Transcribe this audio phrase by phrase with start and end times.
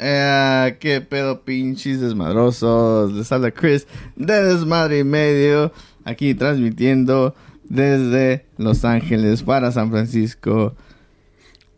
[0.00, 3.12] qué pedo pinches desmadrosos.
[3.12, 5.72] Les habla Chris de Desmadre y Medio.
[6.04, 7.34] Aquí transmitiendo
[7.64, 10.74] desde Los Ángeles para San Francisco,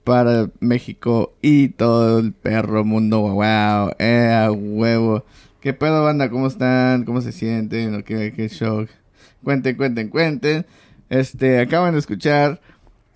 [0.04, 3.20] para México y todo el perro mundo.
[3.20, 5.24] Wow, eh, huevo.
[5.60, 6.30] ¿Qué pedo, banda?
[6.30, 7.04] ¿Cómo están?
[7.04, 8.02] ¿Cómo se sienten?
[8.04, 8.86] ¿Qué, qué show?
[9.42, 10.66] Cuenten, cuenten, cuenten.
[11.08, 12.60] Este, acaban de escuchar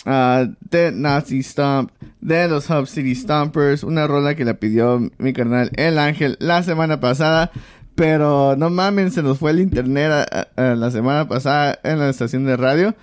[0.07, 0.55] uh,
[0.95, 1.91] Nazi Stomp
[2.21, 6.63] de los Hub City Stompers, una rola que la pidió mi carnal El Ángel la
[6.63, 7.51] semana pasada.
[7.95, 12.57] Pero no mamen, se nos fue el internet la semana pasada en la estación de
[12.59, 12.95] radio.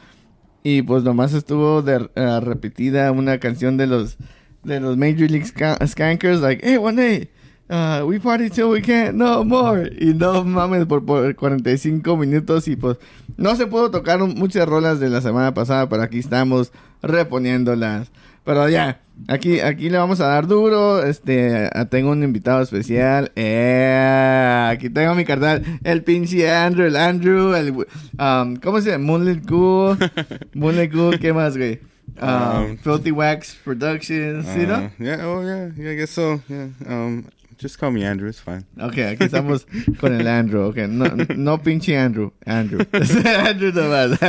[0.64, 2.08] Y pues nomás estuvo de,
[2.40, 4.18] repetida una canción de los
[4.64, 7.30] de los Major League Skankers, like, hey, one day,
[7.74, 9.90] uh, we party till we can't no more.
[10.00, 12.68] Y no mames, por, por 45 minutos.
[12.68, 12.98] Y pues
[13.38, 16.72] no se pudo tocar muchas rolas de la semana pasada, pero aquí estamos
[17.02, 18.12] reponiéndolas.
[18.46, 21.04] Pero ya, aquí, aquí le vamos a dar duro.
[21.04, 23.32] Este, tengo un invitado especial.
[23.36, 29.06] Eh, aquí tengo mi carnal, el pinche Andrew, el Andrew, el, um, ¿cómo se llama?
[29.06, 29.98] Moonlit Ghoul.
[30.54, 31.80] Moonlit Ghoul, ¿qué más, güey?
[32.22, 34.76] Um, um, Filthy Wax Productions, ¿sí, no?
[34.76, 36.68] Uh, yeah, oh, yeah, yeah, I guess so, yeah.
[36.86, 37.26] Um,
[37.58, 38.66] Just call me Andrew, it's fine.
[38.80, 39.66] Ok, aquí estamos
[40.00, 40.70] con el Andrew.
[40.70, 41.06] Ok, no,
[41.36, 42.32] no pinche Andrew.
[42.46, 42.80] Andrew.
[42.94, 44.20] Andrew nomás.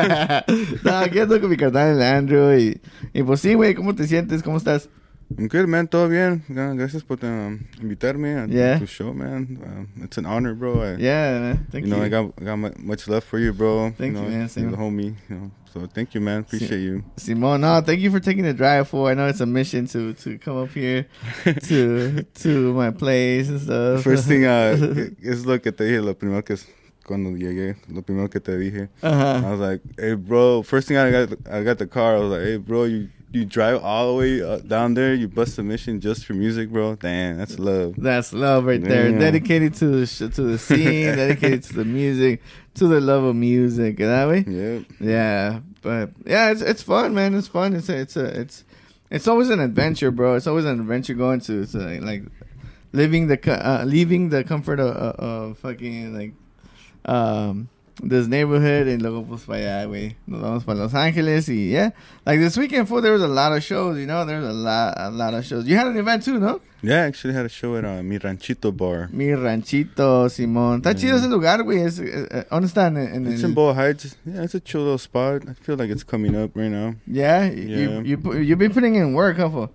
[0.82, 2.56] no, aquí ando con mi carnal, el Andrew.
[2.58, 2.80] Y,
[3.12, 4.42] y pues sí, güey, ¿cómo te sientes?
[4.42, 4.88] ¿Cómo estás?
[5.38, 5.88] I'm good, man.
[5.88, 6.44] Todo bien.
[6.48, 8.78] Gracias por um, invitarme a Yeah.
[8.78, 9.58] tu show, man.
[9.62, 10.82] Um, it's an honor, bro.
[10.82, 11.66] I, Yeah, man.
[11.70, 12.04] Thank you You know.
[12.04, 13.92] I got I got much love for you, bro.
[13.96, 14.50] Thank you, you, man.
[14.54, 15.50] You're the homie, you know.
[15.72, 16.40] So thank you, man.
[16.40, 17.02] Appreciate you.
[17.16, 17.60] Simon.
[17.60, 19.10] no, thank you for taking the drive for.
[19.10, 21.06] I know it's a mission to to come up here
[21.44, 24.02] to to my place and stuff.
[24.04, 24.76] First thing uh,
[25.22, 26.66] es lo que te dije, lo primero que es
[27.04, 28.88] cuando llegué, lo primero que te dije.
[29.02, 29.50] I uh-huh.
[29.50, 30.62] was like, hey, bro.
[30.62, 32.16] First thing I got, I got the car.
[32.16, 35.12] I was like, hey, bro, you you drive all the way uh, down there.
[35.14, 36.94] You bust a mission just for music, bro.
[36.94, 37.94] Damn, that's love.
[37.98, 39.10] That's love right there.
[39.10, 39.18] Yeah.
[39.18, 42.42] Dedicated to the sh- to the scene, dedicated to the music,
[42.74, 43.98] to the love of music.
[43.98, 44.44] That way.
[44.46, 44.80] Yeah.
[45.00, 47.34] Yeah, but yeah, it's it's fun, man.
[47.34, 47.74] It's fun.
[47.74, 48.64] It's a, it's a, it's
[49.10, 50.34] it's always an adventure, bro.
[50.36, 52.22] It's always an adventure going to to like
[52.92, 56.32] living the uh, leaving the comfort of, of, of fucking like
[57.06, 57.68] um
[58.02, 60.16] this neighborhood and luego pues para allá, güey.
[60.26, 61.90] Nos vamos para Los Ángeles y yeah,
[62.26, 63.96] like this weekend, for there was a lot of shows.
[63.98, 65.66] You know, there was a lot a lot of shows.
[65.66, 66.60] You had an event too, no?
[66.82, 69.08] Yeah, I actually had a show at uh, Mi Ranchito Bar.
[69.10, 70.82] Mi ranchito, Simón.
[70.82, 71.00] Está Yeah.
[71.00, 71.78] chido ese lugar, güey.
[71.82, 72.88] Es, eh, ¿Dónde está?
[72.88, 74.16] En, en It's el- in Boa Heights.
[74.26, 75.44] Yeah, it's a chill little spot.
[75.48, 76.94] I feel like it's coming up right now.
[77.06, 78.00] Yeah, Yeah.
[78.02, 79.48] you you you've been putting in work, huh?
[79.48, 79.70] fool?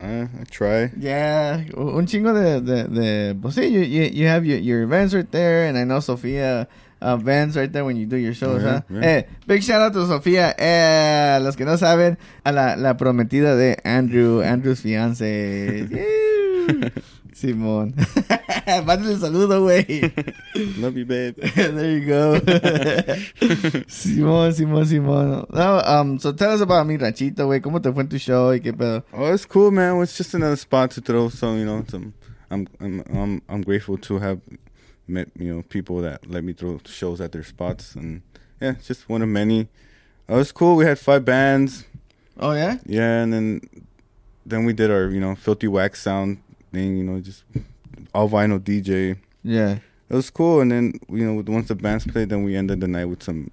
[0.00, 0.90] Uh, I try.
[0.98, 5.14] Yeah, un chingo de, de, de pues sí, you, you, you have your, your events
[5.14, 6.66] right there, and I know Sofia
[7.04, 8.82] uh, events right there when you do your shows, Yeah, huh?
[8.88, 9.00] yeah.
[9.04, 13.56] Eh, big shout out to Sofia, eh, los que no saben, a la, la prometida
[13.56, 15.86] de Andrew, Andrew's fiance.
[17.34, 17.94] Simón.
[18.86, 19.84] Mándale saludo, güey.
[20.78, 21.34] Love you, babe.
[21.56, 22.38] there you go.
[23.88, 25.46] Simón, Simón, Simón.
[25.52, 27.60] No, um, so tell us about mi ranchito, güey.
[27.60, 29.04] ¿Cómo te fue en tu show y qué pedo?
[29.12, 30.00] Oh, it's cool, man.
[30.02, 32.14] It's just another spot to throw some, you know, some.
[32.50, 34.38] I'm I'm I'm I'm grateful to have
[35.06, 38.22] met you know people that let me throw shows at their spots, and
[38.60, 39.68] yeah, it's just one of many.
[40.28, 40.76] Oh, was cool.
[40.76, 41.84] We had five bands.
[42.38, 42.78] Oh, yeah?
[42.86, 43.60] Yeah, and then
[44.46, 46.38] then we did our you know filthy wax sound
[46.72, 46.96] thing.
[46.96, 47.44] You know, just
[48.14, 49.18] all vinyl DJ.
[49.42, 49.78] Yeah.
[50.10, 52.88] It was cool, and then you know once the bands played, then we ended the
[52.88, 53.50] night with some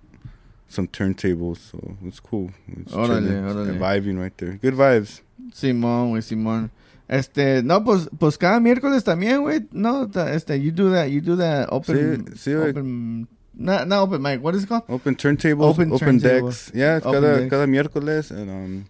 [0.68, 1.58] some turntables.
[1.72, 2.52] So it was cool.
[2.68, 3.78] It was Órale, órale.
[3.78, 4.54] vibing right there.
[4.54, 5.22] Good vibes.
[5.54, 6.70] Simón, güey, Simón.
[7.12, 9.68] Este, no, pues, pues cada miércoles también, güey.
[9.74, 14.22] No, este, you do that, you do that open, Sí, sí, open, not, not open
[14.22, 14.84] mic, what is it called?
[14.88, 16.48] Open turntables, Open open, turntable.
[16.48, 16.72] decks.
[16.74, 17.50] Yeah, it's Open cada, decks.
[17.50, 18.32] cada miércoles.
[18.32, 18.86] And um,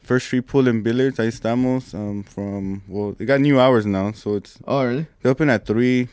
[0.00, 1.92] First Street Pool and Billiards, ahí estamos.
[1.92, 4.10] Um, from, well, they got new hours now.
[4.12, 5.06] So it's, Oh, really?
[5.22, 6.08] they open at 3.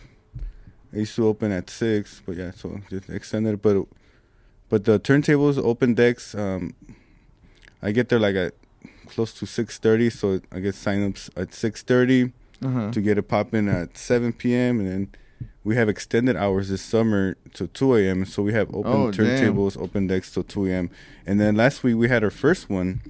[0.91, 2.23] They used to open at 6.
[2.25, 3.61] But yeah, so just extended.
[3.61, 3.85] But
[4.69, 6.73] but the turntables, open decks, um,
[7.81, 8.53] I get there like at
[9.07, 10.11] close to 6.30.
[10.11, 12.31] So I get signups at 6.30
[12.63, 12.91] Uh-huh.
[12.91, 14.79] to get it popping at 7 p.m.
[14.79, 15.07] and then
[15.65, 18.25] we have extended hours this summer to 2 a.m.
[18.25, 19.25] So we have open Oh, damn.
[19.25, 20.89] turntables, open decks till 2 a.m.
[21.25, 23.01] And then last week we had our first one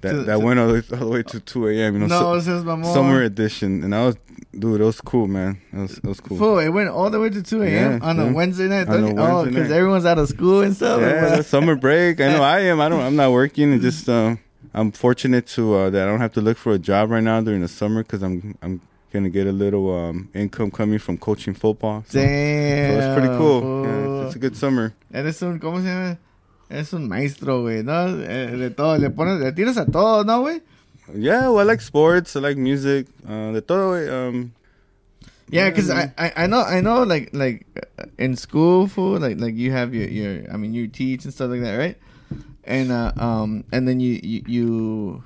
[0.00, 1.94] that To- that to- went all the, way, all the way to 2 a.m.
[1.94, 2.92] You know, No, mamón.
[2.92, 4.16] summer edition, and I was
[4.58, 5.58] dude, it was cool, man.
[5.72, 6.36] It was it was cool.
[6.38, 7.92] Fool, it went all the way to 2 a.m.
[8.00, 8.32] Yeah, on a.
[8.32, 8.88] Wednesday night.
[8.88, 11.00] On a don't oh, because everyone's out of school and stuff.
[11.00, 12.20] Yeah, summer break.
[12.20, 12.80] I know I am.
[12.80, 13.00] I don't.
[13.02, 13.72] I'm not working.
[13.72, 14.36] And just uh,
[14.78, 17.40] I'm fortunate to uh, that I don't have to look for a job right now
[17.40, 18.80] during the summer because I'm I'm
[19.12, 22.04] gonna get a little um, income coming from coaching football.
[22.06, 22.98] So, so Damn.
[22.98, 23.84] it's pretty cool.
[23.84, 24.92] Yeah, it's a good summer.
[25.12, 26.18] Eres un, ¿cómo se llama?
[26.70, 28.06] Eres un maestro, güey, ¿no?
[28.22, 30.60] Eh, De todo, le pones, le tiras a todo, ¿no, güey?
[31.14, 32.36] Yeah, well, I like sports.
[32.36, 33.06] I like music.
[33.26, 33.94] Uh, de todo.
[34.28, 34.52] Um,
[35.50, 37.64] Yeah, because I, I I know I know like like
[37.98, 41.32] uh, in school fool like like you have your your I mean you teach and
[41.32, 41.96] stuff like that right,
[42.68, 45.24] and uh um and then you you, you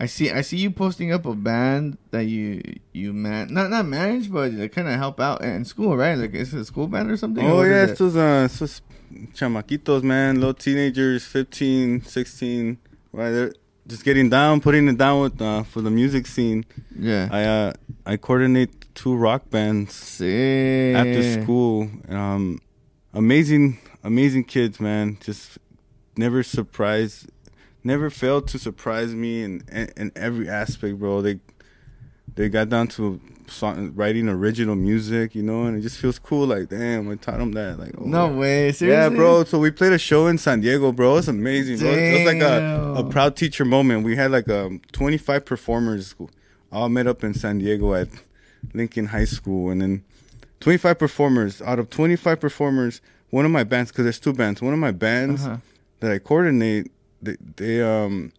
[0.00, 3.84] I see I see you posting up a band that you you man not not
[3.86, 7.10] manage but kind of help out in school right like is it a school band
[7.10, 7.94] or something oh what yeah, is it?
[7.94, 8.80] estos uh, estos
[9.32, 12.78] chamaquitos, man, little teenagers, 15, 16,
[13.12, 13.30] right?
[13.30, 13.52] They're
[13.86, 16.64] just getting down, putting it down with uh, for the music scene.
[16.98, 17.72] yeah I uh,
[18.06, 19.92] I coordinate two rock bands.
[19.92, 21.90] sí after school.
[22.08, 22.60] Um,
[23.12, 25.18] amazing, amazing kids, man.
[25.20, 25.58] Just
[26.16, 27.28] never surprised,
[27.82, 31.22] never failed to surprise me in in, in every aspect, bro.
[31.22, 31.40] They
[32.34, 36.46] they got down to song, writing original music, you know, and it just feels cool.
[36.46, 37.78] Like, damn, I taught them that.
[37.78, 38.88] Like, oh, no way seriously.
[38.88, 39.44] Yeah, bro.
[39.44, 41.18] So we played a show in San Diego, bro.
[41.18, 41.90] It's amazing, bro.
[41.90, 44.04] It was like a, a proud teacher moment.
[44.04, 46.14] We had like um 25 performers
[46.72, 48.08] all met up in San Diego at
[48.72, 50.04] Lincoln High School, and then
[50.60, 51.60] 25 performers.
[51.62, 54.62] Out of 25 performers, one of my bands, because there's two bands.
[54.62, 55.58] One of my bands Uh-huh.
[56.04, 58.32] That I coordinate, they, they um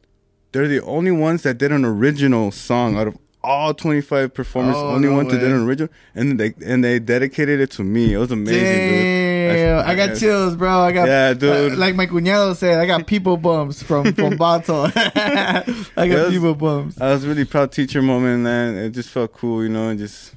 [0.51, 4.75] they're the only ones that did an original song out of all 25 performers.
[4.75, 7.83] Oh, only no one to did an original, and they and they dedicated it to
[7.83, 8.13] me.
[8.13, 9.15] It was amazing, dude.
[9.55, 10.79] Damn, I, got chills, bro.
[10.79, 11.73] I got Yeah, dude.
[11.73, 14.91] uh, like my cuñado said, I got people bumps from from Bato.
[14.95, 16.31] I got Yes.
[16.31, 16.99] people bumps.
[16.99, 18.75] I was really proud teacher moment, man.
[18.75, 20.33] It just felt cool, you know, and just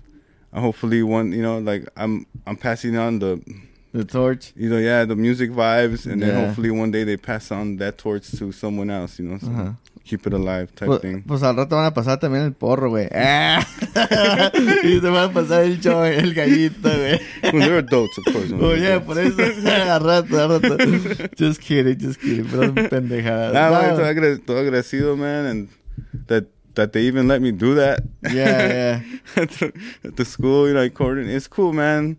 [0.53, 3.41] hopefully one, you know, like I'm I'm passing on the,
[3.99, 4.53] The torch.
[4.57, 7.99] you know, yeah, the music vibes, and then hopefully one day they pass on that
[7.99, 9.77] torch to someone else, you know, so Ajá.
[10.05, 11.23] keep it alive type Pues, thing.
[11.27, 13.09] pues al rato van a pasar también el porro, güey.
[14.85, 17.21] Y te van a pasar el show, el gallito, güey.
[17.43, 18.53] Well, they're adults, of course.
[18.53, 19.43] Oh, yeah, por eso.
[19.67, 21.29] a rato, a rato.
[21.37, 22.47] Just kidding, just kidding.
[22.47, 23.53] Pero pendejadas.
[23.53, 23.97] Nah, man, No.
[23.97, 25.69] estoy agra- estoy agradecido, man, and
[26.29, 28.03] that that they even let me do that.
[28.23, 29.01] Yeah, yeah.
[29.43, 29.73] at, the,
[30.05, 31.27] at the school, you know, like Corden.
[31.29, 32.17] It's cool, man.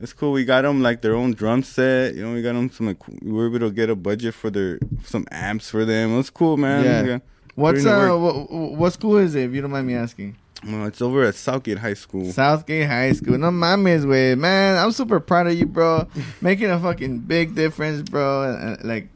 [0.00, 0.32] It's cool.
[0.32, 2.14] We got them like their own drum set.
[2.14, 2.86] You know, we got them some.
[2.86, 6.14] Like, we were able to get a budget for their some amps for them.
[6.14, 6.84] It was cool, man.
[6.84, 7.18] Yeah.
[7.56, 9.44] What's uh, what, what school is it?
[9.44, 10.36] If you don't mind me asking.
[10.64, 12.32] Well, it's over at Southgate High School.
[12.32, 13.38] Southgate High School.
[13.38, 14.36] No mames, güey.
[14.36, 16.06] Man, I'm super proud of you, bro.
[16.40, 18.76] Making a fucking big difference, bro.
[18.82, 19.08] Like,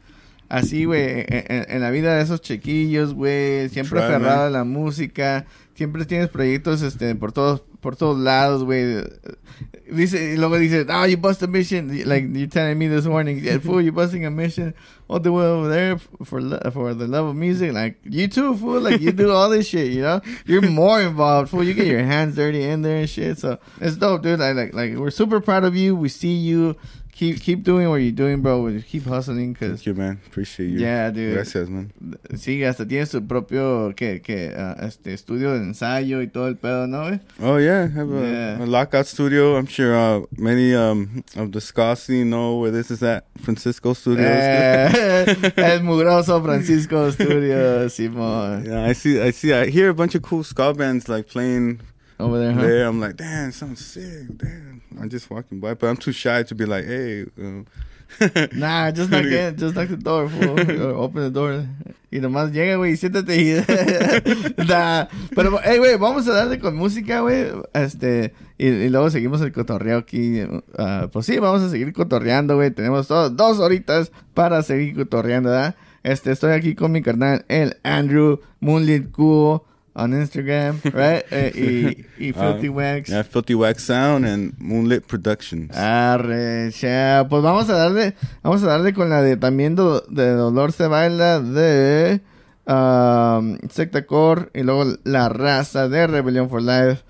[0.49, 3.69] así, güey, en, en- la vida de esos chiquillos, güey.
[3.69, 5.45] Siempre aferrado a la música.
[5.75, 9.03] Siempre tienes proyectos, este, por todos, por todos lados, güey.
[9.91, 11.89] Dice, y luego dice, oh, you bust a mission.
[12.07, 14.73] Like, you're telling me this morning, yeah, fool, you busting a mission
[15.09, 17.73] all the way over there for, for the love of music.
[17.73, 18.79] Like, you too, fool.
[18.79, 20.21] Like, you do all this shit, you know?
[20.45, 21.63] You're more involved, fool.
[21.63, 23.37] You get your hands dirty in there and shit.
[23.37, 24.41] So, it's dope, dude.
[24.41, 25.95] I, like, like, we're super proud of you.
[25.95, 26.77] We see you.
[27.15, 28.81] Keep, keep doing what you're doing, bro.
[28.89, 30.19] Keep hustling, because, Thank you, man.
[30.25, 30.79] Appreciate you.
[30.79, 31.35] yeah, dude.
[31.35, 31.91] Gracias, man.
[32.35, 36.55] Sí, hasta tiene su propio, que, que, ah, este, estudio de ensayo y todo el
[36.57, 37.19] pedo, ¿no, güey?
[37.39, 38.63] Oh yeah, I have a, Yeah.
[38.63, 39.55] a lockout studio.
[39.57, 43.25] I'm sure uh, many um, of the Scossi know where this is at.
[43.39, 44.25] Francisco Studios.
[44.27, 48.65] Eh, el mugroso Francisco Studio, Simón.
[48.65, 49.21] yeah, I see.
[49.21, 49.53] I see.
[49.53, 51.79] I hear a bunch of cool ska bands like playing
[52.19, 52.61] Over there, huh?
[52.61, 52.87] there.
[52.87, 54.35] I'm like, damn, sounds sick.
[54.37, 57.25] Damn, I'm just walking by, but I'm too shy to be like, hey.
[57.37, 57.63] Uh,
[58.53, 60.59] Nah, just knock it, just knock the door, fool.
[60.59, 61.65] Or open the door.
[62.11, 63.53] Y nomás llega, güey, siéntate y...
[64.67, 65.07] nah.
[65.35, 67.47] Pero, hey, güey, vamos a darle con música, güey.
[67.73, 70.41] Este, y, y luego seguimos el cotorreo aquí.
[70.77, 72.71] Ah, pues sí, vamos a seguir cotorreando, güey.
[72.71, 75.75] Tenemos dos horitas para seguir cotorreando, ¿verdad?
[76.03, 79.61] Este, estoy aquí con mi carnal, el Andrew Moonlit Cool
[79.95, 81.23] on Instagram, right?
[81.31, 83.09] Eh, y, y Filthy um, Wax.
[83.09, 85.75] yeah, Filthy Wax Sound and Moonlit Productions.
[85.75, 87.25] Arre, cha.
[87.29, 90.87] Pues vamos a darle, vamos a darle con la de también do- de Dolor se
[90.87, 92.21] baila de
[92.65, 97.03] um, Secta Core y luego La Raza de Rebellion for Life,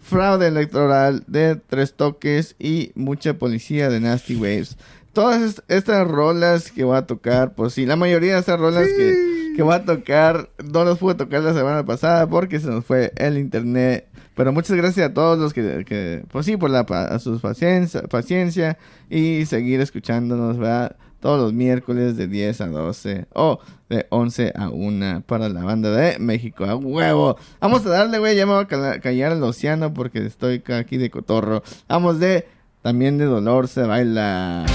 [0.00, 4.76] Fraude Electoral de Tres Toques y Mucha Policía de Nasty Waves.
[5.12, 8.86] Todas est- estas rolas que voy a tocar, pues sí, la mayoría de estas rolas
[8.86, 12.84] que, que voy a tocar no las pude tocar la semana pasada porque se nos
[12.84, 14.06] fue el internet.
[14.36, 18.02] Pero muchas gracias a todos los que, que pues sí, por la, a sus paciencia,
[18.02, 18.78] paciencia
[19.10, 20.94] y seguir escuchándonos, ¿verdad?
[21.18, 25.90] Todos los miércoles de 10 a 12 o de 11 a 1 para la banda
[25.90, 26.64] de México.
[26.64, 27.36] ¡A huevo!
[27.58, 28.36] Vamos a darle, güey.
[28.36, 31.64] Ya me voy a callar el océano porque estoy aquí de cotorro.
[31.88, 32.46] Vamos de...
[32.80, 34.66] También de dolor se baila.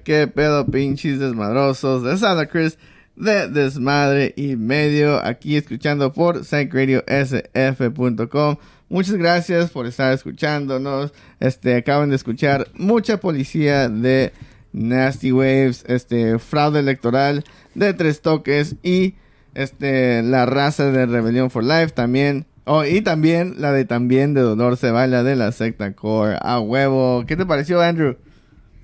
[0.00, 2.78] qué pedo, pinches desmadrosos de Santa Cruz
[3.16, 8.56] de Desmadre y Medio, aquí escuchando por psychradiosf.com.
[8.88, 11.12] Muchas gracias por estar escuchándonos.
[11.40, 14.32] Este, acaban de escuchar mucha policía de
[14.72, 19.14] Nasty Waves, este, fraude electoral de tres toques y
[19.54, 22.46] este, la raza de Rebelión for Life también.
[22.64, 26.38] Oh, y también la de también de Dolor se baila de la secta core.
[26.40, 27.24] A huevo.
[27.26, 28.16] ¿Qué te pareció, Andrew?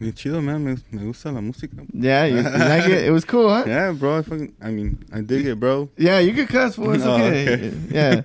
[0.00, 0.62] Bien chido, man.
[0.64, 1.76] Me, me gusta la música.
[1.92, 3.06] Yeah, you, you like it?
[3.06, 3.64] It was cool, huh?
[3.66, 4.18] Yeah, bro.
[4.18, 5.88] I fucking, I mean, I dig it, bro.
[5.96, 6.92] Yeah, you can cuss, fool.
[6.94, 7.54] It's Oh, okay.
[7.54, 7.72] okay.
[7.90, 8.22] Yeah.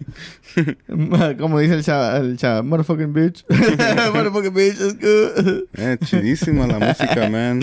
[1.35, 3.43] Como dice el chava, el chava, motherfucking bitch.
[3.47, 5.67] motherfucking bitch, that's good.
[5.75, 7.61] Yeah, chidísima la música, man.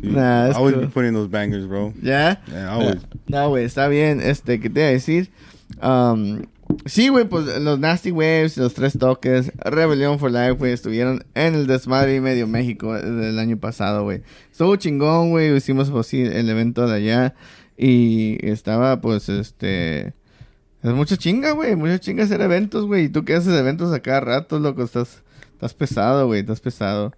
[0.00, 0.86] You Nah, that's always cool.
[0.86, 1.92] be putting those bangers, bro.
[2.00, 2.36] Yeah.
[2.50, 3.02] Yeah, always.
[3.28, 4.20] No, güey, está bien.
[4.22, 5.28] Este, ¿qué te iba a decir?
[5.82, 6.46] Um,
[6.86, 11.54] sí, güey, pues los Nasty Waves, los tres toques, Rebelión for Life, güey, estuvieron en
[11.54, 14.22] el desmadre y medio México del año pasado, güey.
[14.50, 17.34] Estuvo chingón, güey, hicimos pues, sí, el evento de allá
[17.76, 20.14] y estaba, pues, este...
[20.82, 23.04] Es mucha chinga, güey, mucha chinga hacer eventos, güey.
[23.04, 27.12] Y tú que haces eventos a cada rato, loco, estás, estás pesado, güey, estás pesado.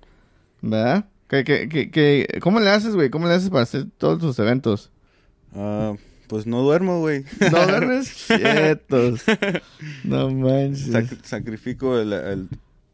[0.60, 1.04] ¿Verdad?
[1.28, 3.08] ¿Qué, qué, qué, qué- ¿Cómo le haces, güey?
[3.08, 4.90] ¿Cómo le haces para hacer todos tus eventos?
[5.54, 5.94] Ah,
[6.28, 7.24] pues no duermo, güey.
[7.40, 9.22] No duermes quietos.
[10.04, 10.88] No manches.
[10.90, 12.48] Sac- sacrifico el, el,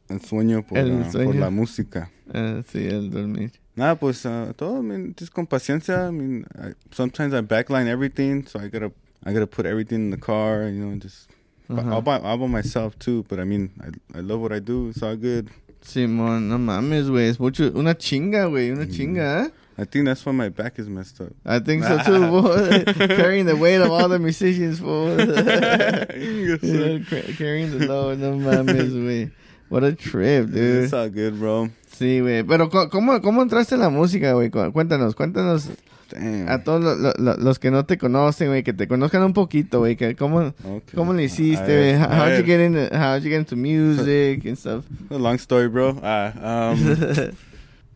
[0.08, 1.26] el sueño, por, El la, sueño.
[1.26, 2.10] por la música.
[2.32, 3.52] Ah, sí, el dormir.
[3.76, 6.08] Nada, pues uh, todo, I mean, just con paciencia.
[6.08, 8.90] I mean, I, sometimes I backline everything, so I gotta,
[9.24, 11.28] I gotta put everything in the car, you know, and just.
[11.70, 14.88] I'll buy, I'll buy myself too, but I mean, I, I love what I do.
[14.88, 15.50] It's all good.
[15.82, 17.28] Simón, no mames, güey.
[17.28, 17.70] Es mucho.
[17.74, 18.70] Una chinga, güey.
[18.72, 19.50] Una chinga, ¿eh?
[19.80, 21.28] I think that's why my back is messed up.
[21.46, 22.82] I think so too, boy.
[23.16, 25.16] Carrying the weight of all the musicians, fool.
[27.38, 29.30] Carrying the load, no mames, güey.
[29.68, 30.84] What a trip, dude.
[30.84, 31.68] It's all good, bro.
[31.92, 32.42] Sí, güey.
[32.42, 34.50] Pero, ¿cómo, ¿cómo entraste en la música, güey?
[34.50, 35.68] Cuéntanos, cuéntanos
[36.10, 36.48] Damn.
[36.48, 39.34] a todos lo- lo- lo- los que no te conocen, güey, que te conozcan un
[39.34, 39.94] poquito, güey.
[39.96, 40.80] que ¿Cómo, Okay.
[40.94, 41.94] ¿Cómo le hiciste, güey?
[41.96, 44.84] How, how'd you get into, how'd you get into music and stuff?
[45.10, 45.98] A long story, bro.
[46.02, 46.78] Ah, um,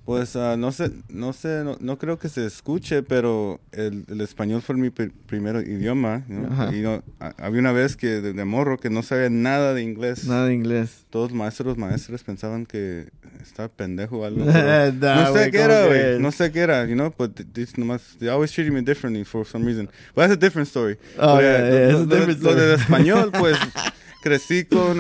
[0.05, 4.21] pues ah, no sé, no sé, no, no creo que se escuche, pero el, el
[4.21, 6.25] español fue mi pr- primer idioma.
[6.73, 9.83] Y no, ha- había una vez que de, de morro que no sabía nada de
[9.83, 10.27] inglés.
[10.27, 11.05] Nada de inglés.
[11.11, 13.11] Todos los maestros, maestros pensaban que
[13.41, 14.45] estaba pendejo o algo.
[14.53, 16.19] pero Nah, no sé qué ¿cómo era, güey.
[16.19, 19.25] No sé qué era, you know, but th- this nomás, they always treated me differently
[19.25, 19.87] for some reason.
[20.17, 20.97] But that's a different story.
[21.19, 23.57] Oh, But, yeah, yeah, lo, it's a lo- del español, pues,
[24.23, 24.97] crecí con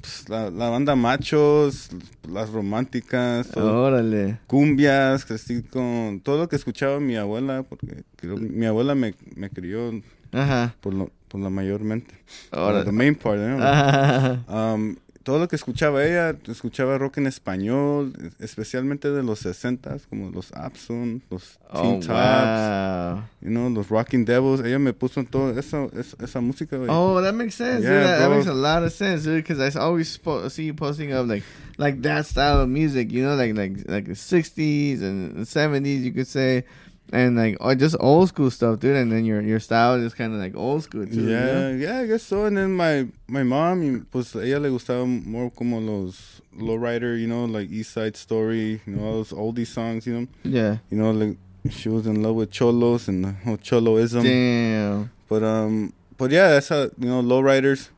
[0.00, 1.90] pues, la, la banda Machos,
[2.30, 4.38] las románticas, Órale.
[4.46, 9.50] cumbias, crecí con todo lo que escuchaba mi abuela, porque creo- mi abuela me, me
[9.50, 9.92] crió
[10.32, 10.74] Ajá.
[10.80, 12.14] por, lo, por la mayormente.
[12.52, 12.84] Órale.
[12.84, 13.62] The main part, ¿no?
[13.62, 14.44] Ajá.
[14.48, 20.06] Um, todo lo que escuchaba ella, escuchaba rock en español, es- especialmente de los 60s,
[20.08, 23.22] como los Abson, los Teen Oh, Tops, wow.
[23.42, 24.60] you know, los Rocking Devils.
[24.64, 26.88] Ella me puso en todo esa, esa, esa música, güey.
[26.90, 27.82] Oh, that makes sense.
[27.82, 28.18] Yeah, dude.
[28.18, 29.42] That, makes a lot of sense, dude.
[29.44, 31.42] Because I always see you posting of like,
[31.76, 33.12] like that style of music.
[33.12, 36.64] You know, like like like the '60s and the '70s, you could say,
[37.12, 38.96] and like oh, just old school stuff, dude.
[38.96, 41.22] And then your your style is kind of like old school too.
[41.22, 41.70] you Yeah, know?
[41.76, 42.44] yeah, I guess so.
[42.46, 47.44] And then my my mom, pues ella le gustaba more como los lowrider, you know,
[47.44, 50.78] like East Side Story, you know, all those oldie songs, you know, Yeah.
[50.90, 51.36] you know, like
[51.70, 54.22] she was in love with cholos and the whole choloism.
[54.22, 55.10] Damn.
[55.28, 57.88] But um, but yeah, that's how you know lowriders,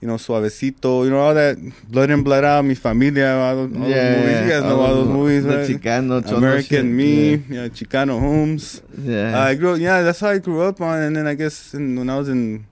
[0.00, 1.56] you know, suavecito, you know, all that
[1.88, 4.12] blood and blood out, mi familia, all those, all yeah.
[4.12, 4.40] those movies.
[4.40, 5.68] You guys know all those movies, the right?
[5.70, 6.96] Chicano, American.
[6.96, 7.68] Me, yeah.
[7.68, 8.82] Chicano Homes.
[8.98, 9.40] Yeah.
[9.42, 11.00] I grew, yeah, that's how I grew up on.
[11.00, 12.66] And then I guess in, when I was in,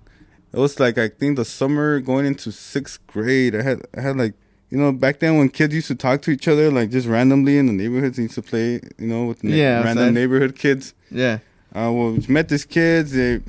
[0.52, 3.56] it was like I think the summer going into sixth grade.
[3.56, 4.34] I had, I had like,
[4.70, 7.58] you know, back then when kids used to talk to each other like just randomly
[7.58, 10.14] in the neighborhoods, they used to play, you know, with na- Yeah, random outside.
[10.14, 10.94] neighborhood kids.
[11.10, 11.38] yeah.
[11.76, 13.12] Uh, well, we met these kids.
[13.12, 13.40] They,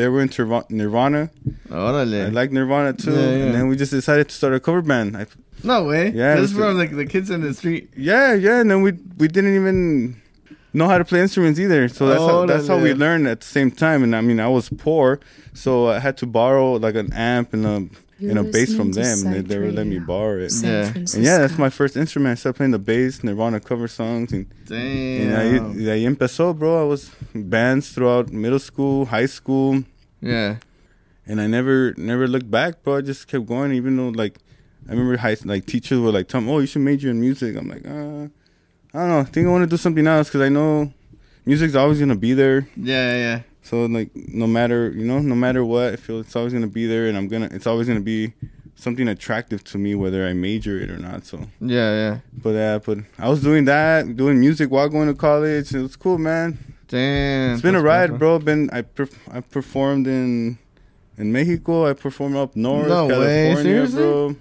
[0.00, 1.30] they were into Nirvana.
[1.68, 2.26] Órale.
[2.26, 3.12] I like Nirvana too.
[3.12, 3.44] Yeah, yeah.
[3.44, 5.16] And then we just decided to start a cover band.
[5.16, 5.26] I,
[5.62, 6.10] no way.
[6.10, 7.90] Yeah, Just it's from like the kids in the street.
[7.96, 8.60] yeah, yeah.
[8.60, 10.16] And then we we didn't even
[10.72, 11.88] know how to play instruments either.
[11.88, 14.02] So that's how, that's how we learned at the same time.
[14.04, 15.20] And I mean, I was poor,
[15.52, 17.76] so I had to borrow like an amp and a
[18.20, 19.18] You're and a bass from them.
[19.26, 20.50] And they, Psych they would let me borrow it.
[20.50, 20.92] San Yeah.
[20.92, 21.16] Francisco.
[21.18, 22.32] And yeah, that's my first instrument.
[22.32, 25.76] I started playing the bass, Nirvana cover songs, and, and ahí, Damn.
[25.76, 26.72] y ahí empezó, bro.
[26.84, 29.82] I was bands throughout middle school, high school,
[30.20, 30.56] Yeah.
[31.26, 32.96] and I never never looked back, bro.
[32.98, 34.38] I just kept going, even though like
[34.88, 37.68] I remember high like teachers were like, "Tom, oh, you should major in music." I'm
[37.68, 38.28] like, uh,
[38.92, 39.18] I don't know.
[39.20, 40.92] I think I want to do something else because I know
[41.46, 42.68] music's always gonna be there.
[42.76, 43.40] Yeah, yeah.
[43.62, 46.86] So like, no matter you know, no matter what, I feel it's always gonna be
[46.86, 48.32] there, and I'm gonna, it's always gonna be
[48.74, 51.26] something attractive to me whether I major it or not.
[51.26, 52.18] So, Yeah, yeah.
[52.32, 55.74] but uh, but I was doing that, doing music while going to college.
[55.74, 56.56] It was cool, man.
[56.90, 57.52] Damn.
[57.54, 58.38] It's been a ride, bro.
[58.40, 60.58] Been I perf- I performed in
[61.16, 61.86] in Mexico.
[61.86, 64.02] I performed up north, No way, California, seriously?
[64.02, 64.36] bro.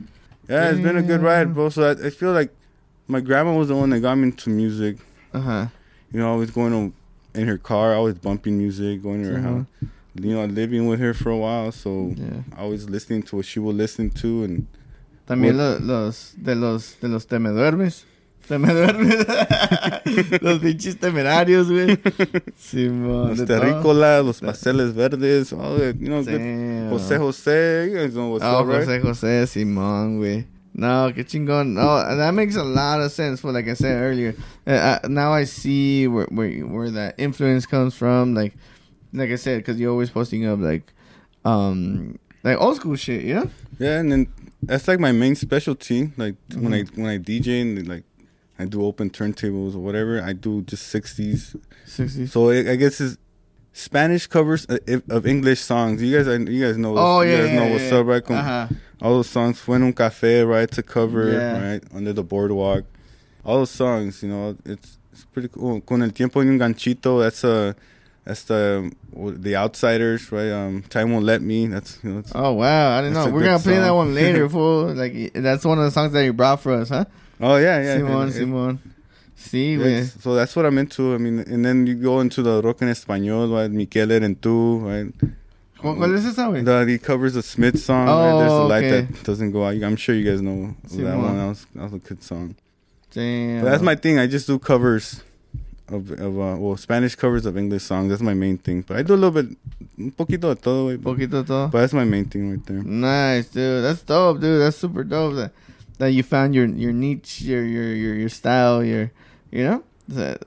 [0.50, 1.70] Yeah, it's been a good ride, bro.
[1.70, 2.52] So I, I feel like
[3.08, 4.98] my grandma was the one that got me into music.
[5.32, 5.68] Uh-huh.
[6.12, 9.50] You know, always going to, in her car, always bumping music, going to her Uh-huh.
[9.58, 9.66] house.
[10.16, 12.42] You know, living with her for a while, so Yeah.
[12.58, 14.68] always listening to what she would listen to, and
[15.28, 18.06] También lo- los de los de los te me duermes.
[18.50, 19.16] Se me duerme.
[20.42, 21.98] los pinches temerarios, güey.
[22.58, 23.38] Simón.
[23.38, 26.90] Los terrícolas, los pasteles verdes, that, you know, good- Damn.
[26.90, 28.88] José José, you guys know what's Oh, up, right?
[28.88, 30.46] José José Simón, güey.
[30.74, 31.74] No, qué chingón.
[31.76, 33.40] No, that makes a lot of sense.
[33.42, 34.36] For like I said earlier,
[34.66, 38.34] uh, uh, now I see where where where that influence comes from.
[38.34, 38.54] Like,
[39.14, 40.92] like I said, because you're always posting up like,
[41.46, 43.24] um, like old school shit.
[43.26, 43.50] You know?
[43.80, 44.28] Yeah, and then
[44.64, 46.12] that's like my main specialty.
[46.18, 47.02] Like when I Mm-hmm.
[47.04, 48.04] when I DJ and like
[48.60, 51.56] I do open turntables or whatever, I do just sixties.
[51.86, 52.32] Sixties.
[52.34, 53.18] So I I guess it's
[53.72, 54.78] Spanish covers uh,
[55.10, 56.02] of English songs.
[56.04, 56.96] You guys, you guys know.
[56.98, 57.98] Oh yeah, you yeah, guys know yeah, what's yeah.
[58.00, 58.24] up, right?
[58.26, 58.68] Com- Uh-huh.
[59.02, 60.70] All those songs, "Fue en un café," right?
[60.72, 61.26] To cover,
[61.64, 61.82] right?
[61.96, 62.84] Under the boardwalk.
[63.46, 65.80] All those songs, you know, it's it's pretty cool.
[65.82, 67.22] Con el tiempo en un ganchito.
[67.24, 67.72] That's uh
[68.26, 70.52] that's the the outsiders, right?
[70.52, 71.68] Um, time won't let me.
[71.68, 72.24] That's you know.
[72.36, 73.30] Oh wow, I didn't know.
[73.32, 74.94] We're gonna play that one later, fool.
[74.94, 77.06] Like that's one of the songs that you brought for us, huh?
[77.42, 77.96] Oh yeah, yeah.
[78.28, 78.80] It- Simon.
[79.38, 80.04] Sí, güey.
[80.22, 81.14] so that's what I'm into.
[81.16, 83.72] I mean, and then you go into the rock en español, right?
[83.72, 85.14] Miquel Erentu, right?
[85.82, 86.66] ¿Cuál es esa, güey?
[86.66, 88.10] The, he covers the Smith song.
[88.10, 88.40] Oh, right?
[88.40, 89.02] There's a Oh, light okay.
[89.14, 89.82] that doesn't go out.
[89.82, 91.38] I'm sure you guys know that one.
[91.38, 92.56] That was, that was a good song.
[93.12, 93.62] Damn.
[93.64, 94.20] But that's my thing.
[94.20, 95.24] I just do covers
[95.88, 98.10] of, of uh, well, Spanish covers of English songs.
[98.10, 98.82] That's my main thing.
[98.82, 99.58] But I do a little bit,
[99.98, 101.70] un poquito de todo, güey, poquito todo.
[101.70, 102.84] but that's my main thing right there.
[102.84, 103.86] Nice, dude.
[103.86, 104.60] That's dope, dude.
[104.62, 105.36] That's super dope.
[105.36, 105.52] That
[106.00, 109.12] that you found your your niche, your your your, your style, your
[109.52, 109.84] you know,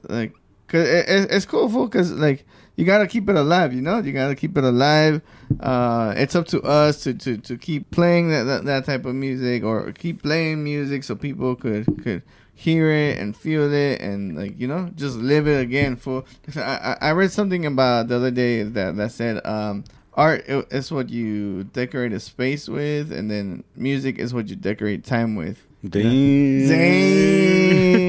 [0.09, 0.35] like,
[0.69, 1.88] cause it, it, it's cool, fool.
[1.88, 2.45] Cause like
[2.77, 3.99] you gotta keep it alive, you know.
[3.99, 5.23] You gotta keep it alive.
[5.61, 9.15] Uh, it's up to us to to to keep playing that that, that type of
[9.15, 12.23] music or keep playing music so people could could
[12.55, 16.23] hear it and feel it and like you know just live it again for
[16.57, 20.92] I, I I read something about the other day that that said um art is
[20.92, 25.66] what you decorate a space with and then music is what you decorate time with
[25.88, 26.68] Damn.
[26.68, 28.03] Damn.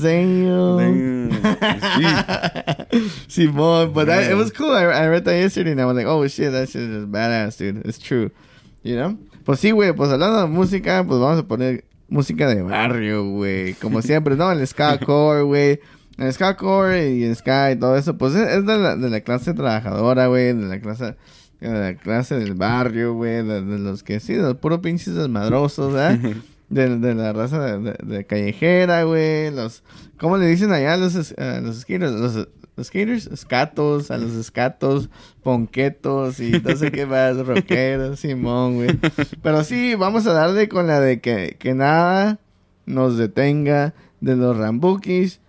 [0.00, 1.30] Damn.
[1.30, 3.10] Damn.
[3.28, 4.70] Simon, but that, it was cool.
[4.70, 7.58] I, I read that yesterday and I was like, oh shit, that shit is badass,
[7.58, 7.84] dude.
[7.84, 8.30] It's true.
[8.84, 9.18] You know?
[9.44, 13.74] Pues sí, güey, pues hablando de música, pues vamos a poner música de barrio, güey.
[13.74, 14.52] Como siempre, ¿no?
[14.52, 15.80] El ska core, güey.
[16.18, 19.08] El ska core y el ska y todo eso, pues es, es de, la, de
[19.08, 20.52] la clase trabajadora, güey.
[20.52, 21.16] De la clase,
[21.60, 23.46] de la clase del barrio, güey.
[23.46, 26.18] De, de los que sí, de los puros pinches desmadrosos, ¿verdad?
[26.68, 29.50] De, de la raza de, callejera, güey.
[29.50, 29.82] Los,
[30.18, 32.12] ¿cómo le dicen allá a los, los skaters?
[32.12, 32.46] Los,
[32.76, 35.08] los skaters, escatos, a los escatos,
[35.42, 38.98] ponquetos y no sé qué más, rockeros, Simón, güey.
[39.42, 42.38] Pero sí, vamos a darle con la de que, que nada
[42.84, 45.40] nos detenga de los Rambukis.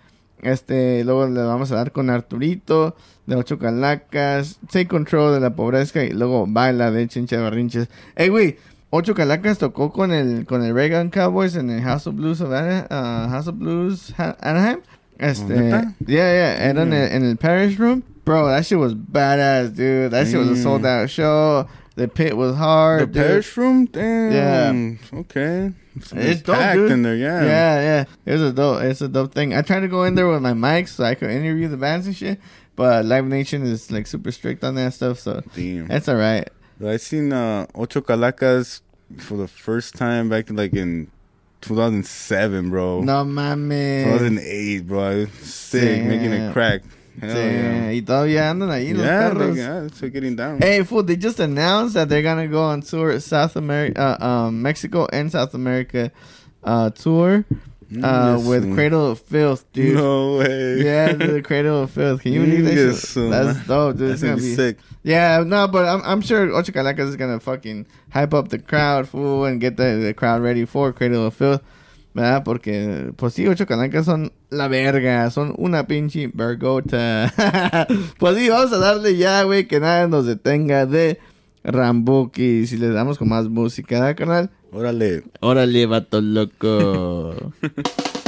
[0.41, 5.55] Este, luego le vamos a dar con Arturito, de Ocho Calacas, Take Control de la
[5.55, 7.89] Pobreza y luego Baila de Chincha Barrinches.
[8.15, 8.57] Ey, güey,
[8.89, 12.51] Ocho Calacas tocó con el con el Reagan Cowboys en el House of Blues of
[12.51, 14.79] Ana- uh, House of Blues Ha- Anaheim.
[15.19, 18.03] Este, yeah, yeah, era en el, en el Parish Room.
[18.25, 20.11] Bro, that shit was badass, dude.
[20.11, 21.67] That shit was a sold out show.
[21.99, 23.11] The pit was hard.
[23.11, 23.57] The dude.
[23.57, 23.85] room?
[23.87, 24.99] Damn.
[25.13, 25.73] Okay.
[26.13, 26.91] It's dope, packed dude.
[26.93, 27.43] in there, yeah.
[27.43, 28.05] Yeah, yeah.
[28.25, 28.83] It's a dope.
[28.83, 29.53] It's a dope thing.
[29.53, 32.07] I tried to go in there with my mic so I could interview the bands
[32.07, 32.39] and shit,
[32.77, 35.89] but Live Nation is like super strict on that stuff, so Damn.
[35.89, 36.47] that's all right.
[36.81, 38.79] I seen uh, Ocho Calacas
[39.17, 41.11] for the first time back in, like in
[41.59, 43.01] 2007, bro.
[43.01, 44.05] No mames.
[44.05, 45.25] 2008, bro.
[45.41, 46.51] Sick, making Damn.
[46.51, 46.81] it crack.
[47.21, 47.91] Yeah.
[47.91, 49.57] Y todavía andan ahí los Yeah, perros.
[49.57, 50.59] yeah, getting down.
[50.59, 51.03] Hey, fool!
[51.03, 55.31] They just announced that they're gonna go on tour South America, uh, um, Mexico and
[55.31, 56.11] South America,
[56.63, 57.45] uh, tour,
[58.03, 58.75] uh, Yes, with mm.
[58.75, 59.95] Cradle of Filth, dude.
[59.95, 60.83] No way.
[60.83, 62.21] Yeah, the Cradle of Filth.
[62.21, 62.65] Can you believe?
[62.65, 64.11] Yes, That's dope, dude.
[64.11, 64.77] That's It's gonna be sick.
[65.03, 69.07] Yeah, no, but I'm I'm sure Ocho Calacas is gonna fucking hype up the crowd,
[69.07, 71.61] fool, and get the, the crowd ready for Cradle of Filth.
[72.13, 72.43] ¿Verdad?
[72.43, 77.31] Porque, pues sí, Ocho Calacas son la verga, son una pinche vergota.
[78.17, 81.19] pues sí, vamos a darle ya, güey, que nada nos detenga de
[81.63, 82.65] Rambuki.
[82.65, 84.49] Si le damos con más música, ¿verdad, carnal?
[84.71, 85.23] Órale.
[85.39, 87.53] Órale, vato loco.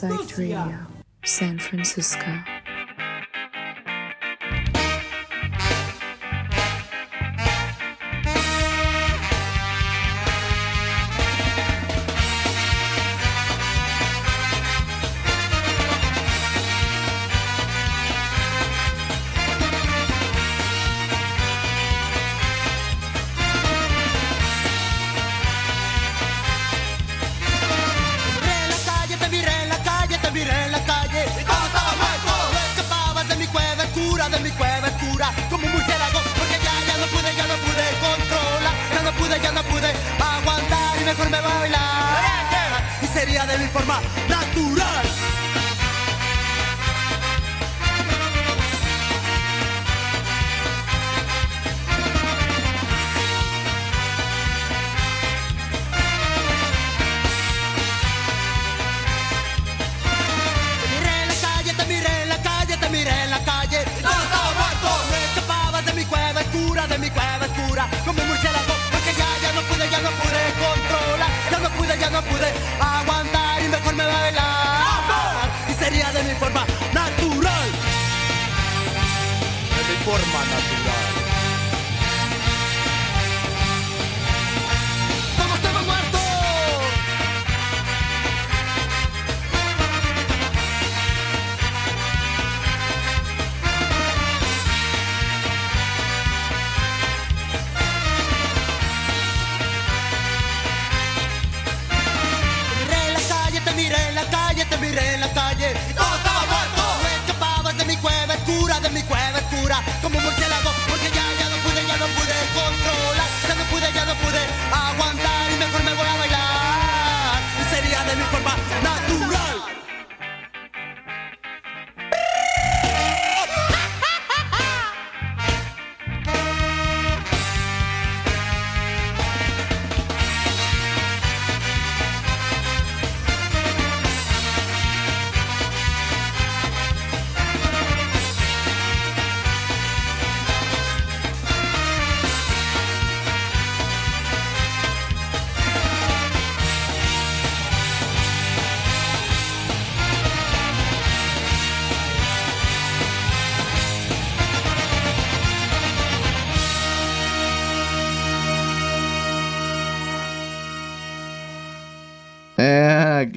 [0.00, 0.86] Insight Radio,
[1.24, 2.57] San Francisco.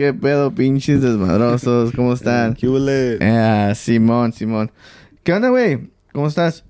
[0.02, 1.92] Qué pedo, pinches desmadrosos.
[1.92, 2.56] ¿Cómo están?
[2.56, 3.18] ¿Qué huele?
[3.22, 4.72] Eh, Simón, Simón.
[5.24, 5.92] ¿Qué onda, güey?
[6.12, 6.64] ¿Cómo estás?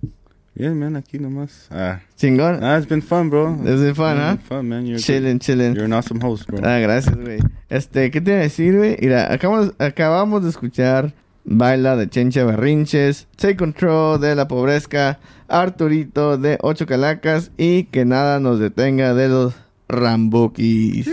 [0.56, 1.68] Yeah, man, aquí nomás.
[1.72, 2.62] Ah, ¿Chingón?
[2.62, 3.54] ah, it's been fun, bro.
[3.64, 4.38] It's been fun, Yeah, huh?
[4.50, 4.86] Fun, man.
[4.86, 5.74] You're Chilling, chilling.
[5.76, 6.60] You're an awesome host, bro.
[6.62, 7.40] Ah, gracias, güey.
[7.70, 8.98] Este, ¿qué te iba a decir, güey?
[9.00, 11.14] Mira, acabamos, acabamos de escuchar
[11.46, 18.04] Baila de Chencha Berrinches, Take Control de La Pobrezca, Arturito de Ocho Calacas y Que
[18.04, 19.54] Nada Nos Detenga de los
[19.88, 21.10] Rambukis.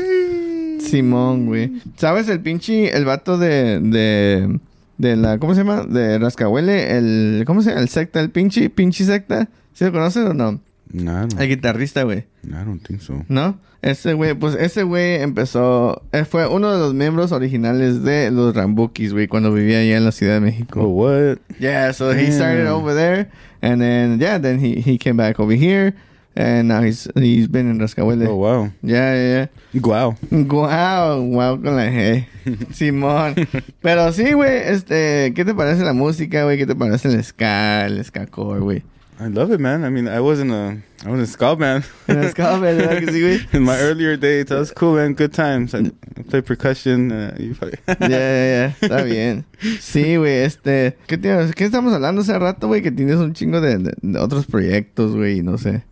[0.81, 1.81] Simón, güey.
[1.97, 4.59] ¿Sabes el pinche, el vato de, de,
[4.99, 5.85] de la, ¿cómo se llama?
[5.85, 7.83] De Rascahuele, el, ¿cómo se llama?
[7.83, 9.49] El secta, el pinche, pinche secta.
[9.75, 10.61] ¿Sí lo conoces o no?
[10.93, 12.25] I don't, El guitarrista, güey.
[12.45, 13.25] I don't think so.
[13.29, 13.59] ¿No?
[13.81, 18.55] Ese güey, pues ese güey empezó, eh, fue uno de los miembros originales de los
[18.57, 20.81] Rambukis, güey, cuando vivía allá en la Ciudad de México.
[20.81, 21.39] Oh, what?
[21.61, 23.29] Yeah, so he started over there,
[23.63, 25.95] and then, yeah, then he, he came back over here.
[26.39, 28.29] And now he's he's been in Rascahuele.
[28.29, 28.71] Oh wow.
[28.83, 29.81] Yeah, yeah, yeah.
[29.83, 30.15] Wow.
[30.31, 32.27] Wow, wow con la G.
[32.73, 33.35] Simón.
[33.83, 36.57] Pero sí, güey, este, ¿qué te parece la música, güey?
[36.57, 38.83] ¿Qué te parece el ska, el ska core, güey?
[39.21, 39.85] I love it, man.
[39.85, 41.83] I mean, I wasn't a, I wasn't a scout man.
[42.07, 43.41] El ska, ¿verdad que sí, güey?
[43.53, 45.15] In my earlier days, that was cool, man.
[45.15, 45.75] Good times.
[45.75, 47.11] I, I played percussion.
[47.11, 47.79] Uh, you probably-
[48.09, 49.45] Ya, ya, ya, está bien.
[49.81, 52.81] Sí, güey, este, ¿qué, te- ¿qué estamos hablando hace rato, güey?
[52.81, 55.83] Que tienes un chingo de, de- de otros proyectos, güey, no sé.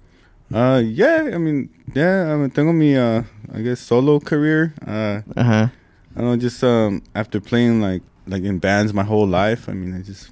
[0.53, 3.23] Uh, yeah, I mean, yeah, I mean, tengo mi, uh,
[3.53, 4.75] I guess, solo career.
[4.87, 5.69] Uh, huh.
[6.15, 9.69] I don't know, just um, after playing like like in bands my whole life.
[9.69, 10.31] I mean, I just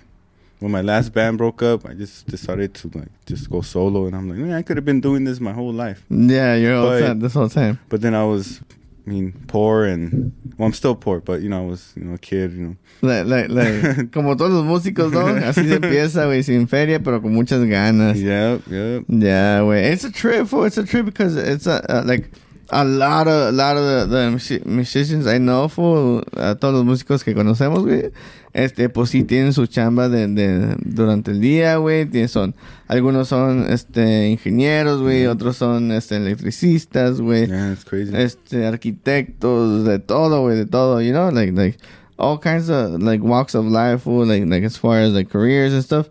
[0.61, 4.17] when my last band broke up, I just decided to like just go solo, and
[4.17, 6.05] I'm like, man, I could have been doing this my whole life.
[6.09, 7.81] Yeah, you're all set this whole time.
[7.89, 8.61] But then I was,
[9.07, 12.14] I mean, poor, and well, I'm still poor, but you know, I was, you know,
[12.14, 12.76] a kid, you know.
[13.02, 15.26] Like, like, like, como todos los músicos, ¿no?
[15.26, 18.16] Así se empieza, güey, sin feria, pero con muchas ganas.
[18.16, 19.05] Yep, yep.
[19.09, 19.92] Yeah, güey.
[19.92, 20.64] It's a trip, fool.
[20.64, 22.30] It's a trip because it's a, uh, like
[22.77, 26.85] a lot of a lot of the, the musicians I know, fool, a todos los
[26.85, 28.11] músicos que conocemos, güey.
[28.53, 32.07] Este, pues sí tienen su chamba de, de durante el día, güey.
[32.07, 32.55] Tienen- Son,
[32.89, 35.27] algunos son, este, ingenieros, güey.
[35.27, 37.47] Otros son, este, electricistas, güey.
[37.47, 38.12] Yeah, it's crazy.
[38.14, 41.79] Este, arquitectos, de todo, güey, de todo, you know, like, like,
[42.16, 45.72] all kinds of, like, walks of life, fool, like, like, as far as, like, careers
[45.72, 46.09] and stuff.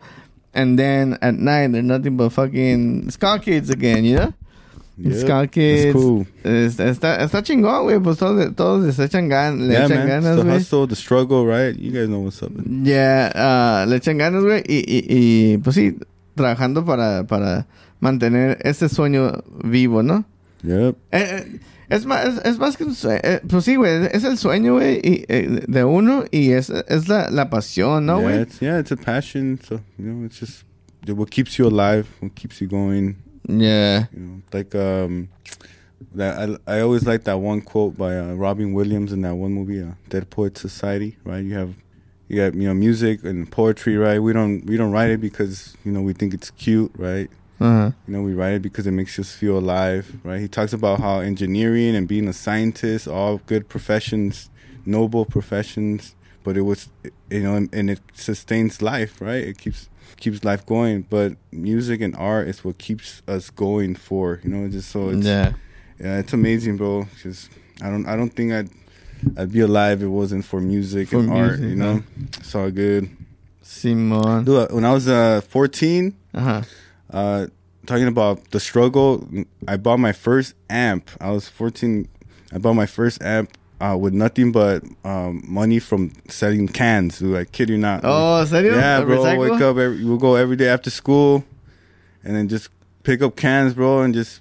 [0.53, 4.33] And then at night, they're nothing but fucking ska kids again, you know?
[4.95, 5.93] Yep, ska kids.
[5.93, 6.27] Cool.
[6.43, 10.07] Está, está, está chingón, güey, pues todos, todos les echan, gan le yeah, echan man.
[10.07, 10.57] It's ganas, the güey.
[10.59, 11.75] hustle, the struggle, right?
[11.75, 12.51] You guys know what's up.
[12.51, 12.85] man.
[12.85, 15.97] Ya, ah, le echan ganas, güey, y, y, y, pues sí,
[16.35, 17.65] trabajando para, para
[18.01, 20.25] mantener ese sueño vivo, ¿no?
[20.61, 20.95] Yep.
[21.11, 23.19] Eh, eh, es, más, es, es más que un sueño.
[23.23, 24.07] eh, pues sí, güey.
[24.11, 28.19] Es el sueño, güey, y, eh, de uno y es, es la, la pasión, ¿no,
[28.19, 28.41] yeah, güey?
[28.43, 29.59] it's yeah, it's a passion.
[29.67, 30.65] So you know, it's just
[31.07, 33.15] what keeps you alive, what keeps you going.
[33.47, 34.05] Yeah.
[34.13, 35.29] You know, like um,
[36.15, 39.53] that I I always like that one quote by uh, Robin Williams in that one
[39.53, 41.17] movie, uh, Dead Poet Society.
[41.23, 41.43] Right?
[41.43, 41.75] You have
[42.27, 44.19] you got you know music and poetry, right?
[44.19, 47.29] We don't we don't write it because you know we think it's cute, right?
[47.59, 47.91] Uh-huh.
[48.07, 50.41] You know, we write it because it makes us feel alive, right?
[50.41, 54.49] He talks about how engineering and being a scientist, all good professions,
[54.85, 56.89] noble professions, but it was,
[57.29, 59.43] you know, and, and it sustains life, right?
[59.43, 59.87] It keeps
[60.23, 61.05] keeps life going.
[61.09, 64.63] But music and art is what keeps us going for, you know.
[64.71, 65.53] Just so it's Yeah.
[65.99, 67.03] yeah, it's amazing, bro.
[67.13, 67.49] Because
[67.83, 68.69] I don't I don't think I'd
[69.37, 72.03] I'd be alive if it wasn't for music For and art, you know.
[72.39, 73.09] It's all good.
[73.63, 74.45] Simón.
[74.45, 76.13] Dude, when I was uh 14.
[76.33, 76.65] Ajá.
[77.09, 77.45] Uh,
[77.85, 79.27] talking about the struggle,
[79.67, 81.09] I bought my first amp.
[81.21, 82.07] I was 14.
[82.51, 83.49] I bought my first amp
[83.83, 87.19] uh, with nothing but um, money from selling cans.
[87.19, 88.01] Dude, I kid you not.
[88.03, 88.75] Oh, ¿en serio?
[88.75, 89.17] yeah, ¿El bro.
[89.23, 89.39] recycle?
[89.51, 89.77] Wake up.
[89.77, 91.43] Every, we'll go every day after school,
[92.23, 92.69] and then just
[93.03, 94.39] pick up cans, bro, and just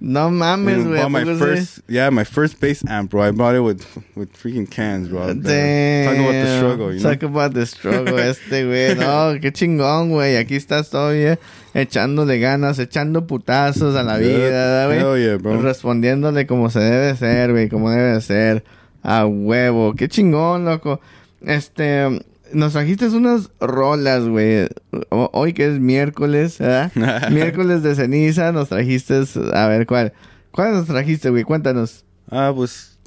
[0.00, 1.02] No mames, güey.
[1.02, 1.80] bought my first.
[1.88, 3.22] Yeah, my first bass amp, bro.
[3.22, 3.84] I bought it with
[4.14, 5.34] with freaking cans, bro.
[5.34, 6.06] Damn.
[6.06, 7.10] Talking about the struggle, you know.
[7.10, 8.96] Talk about the struggle este, güey.
[8.96, 10.36] No, qué chingón, güey.
[10.36, 11.38] Aquí estás todavía
[11.74, 14.98] echándole ganas, echando putazos a la vida, ¿verdad, güey?
[15.00, 15.60] Hell yeah, bro.
[15.60, 17.68] Respondiéndole como se debe ser, güey.
[17.68, 18.64] Como debe de ser.
[19.08, 19.94] A huevo.
[19.94, 21.00] Qué chingón, loco.
[21.40, 22.24] Este...
[22.52, 24.68] Nos trajiste unas rolas, güey.
[25.10, 26.90] Hoy que es miércoles, ¿verdad?
[27.30, 29.22] miércoles de ceniza, nos trajiste...
[29.52, 30.14] A ver, ¿cuál?
[30.50, 31.44] ¿Cuál nos trajiste, güey?
[31.44, 32.04] Cuéntanos.
[32.30, 32.98] Ah, pues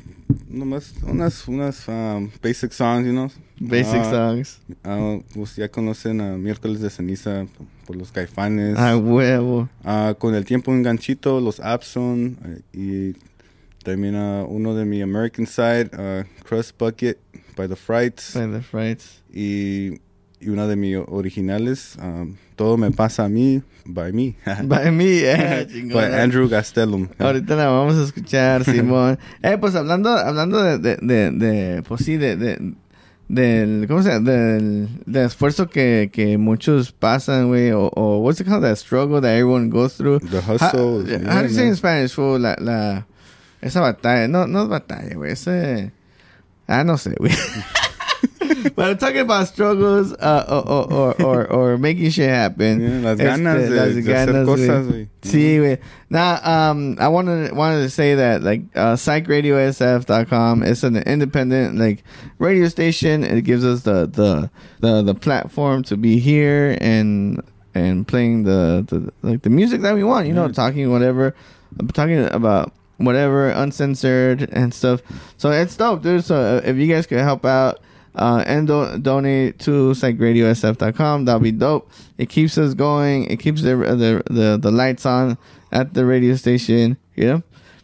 [0.47, 3.29] nomás unas unas um, basic songs, you know.
[3.59, 4.59] Basic Ah, songs.
[4.83, 7.45] ah, pues ya conocen a Miércoles de Ceniza
[7.87, 8.77] por los Caifanes.
[8.77, 9.69] A huevo.
[9.83, 13.15] Ah, con el tiempo un ganchito, los Abson eh, y
[13.83, 17.17] también ah, uno de mi American Side, ah, Crust Bucket
[17.57, 19.21] by the Frights By the Frights.
[19.33, 19.99] y,
[20.39, 25.21] y una de mis originales, um, Todo me pasa a mí, by me, By me,
[25.23, 27.07] eh, by Andrew Gastelum.
[27.17, 29.17] Ahorita la vamos a escuchar, Simón.
[29.41, 32.73] eh, pues hablando, hablando de, de, de, de- pues sí, de, de,
[33.27, 34.29] del, ¿cómo se llama?
[34.31, 39.21] Del, del esfuerzo que, que muchos pasan, güey, o, o, what's it called, that struggle
[39.21, 40.19] that everyone goes through.
[40.19, 41.01] The hustle.
[41.03, 42.39] How, yeah, how do you say in Spanish, fool?
[42.39, 43.05] La, la,
[43.61, 45.91] esa batalla, no, no es batalla, güey, ese,
[46.67, 47.31] ah, no sé, güey.
[48.75, 52.79] But I'm talking about struggles, uh, or, or, or, or making shit happen.
[52.79, 55.07] Yeah, las Este, ganas de, las de ganas, hacer cosas, güey.
[55.23, 55.79] Sí, güey.
[56.11, 62.03] Now, um, I wanted wanted to say that like uh, psychradiosf.com is an independent like
[62.39, 63.23] radio station.
[63.23, 64.49] It gives us the the
[64.79, 67.41] the, the platform to be here and
[67.73, 70.27] and playing the, the like the music that we want.
[70.27, 70.51] You know, Yeah.
[70.53, 71.33] talking whatever,
[71.79, 72.73] I'm talking about
[73.03, 75.01] whatever uncensored and stuff.
[75.37, 76.23] So it's dope, dude.
[76.23, 77.79] So uh, if you guys could help out.
[78.13, 81.23] Uh, and do- donate to psychradiosf.com.
[81.23, 81.89] That'll be dope.
[82.17, 83.23] It keeps us going.
[83.31, 85.37] It keeps the the the, the lights on
[85.71, 86.97] at the radio station.
[87.15, 87.41] Know?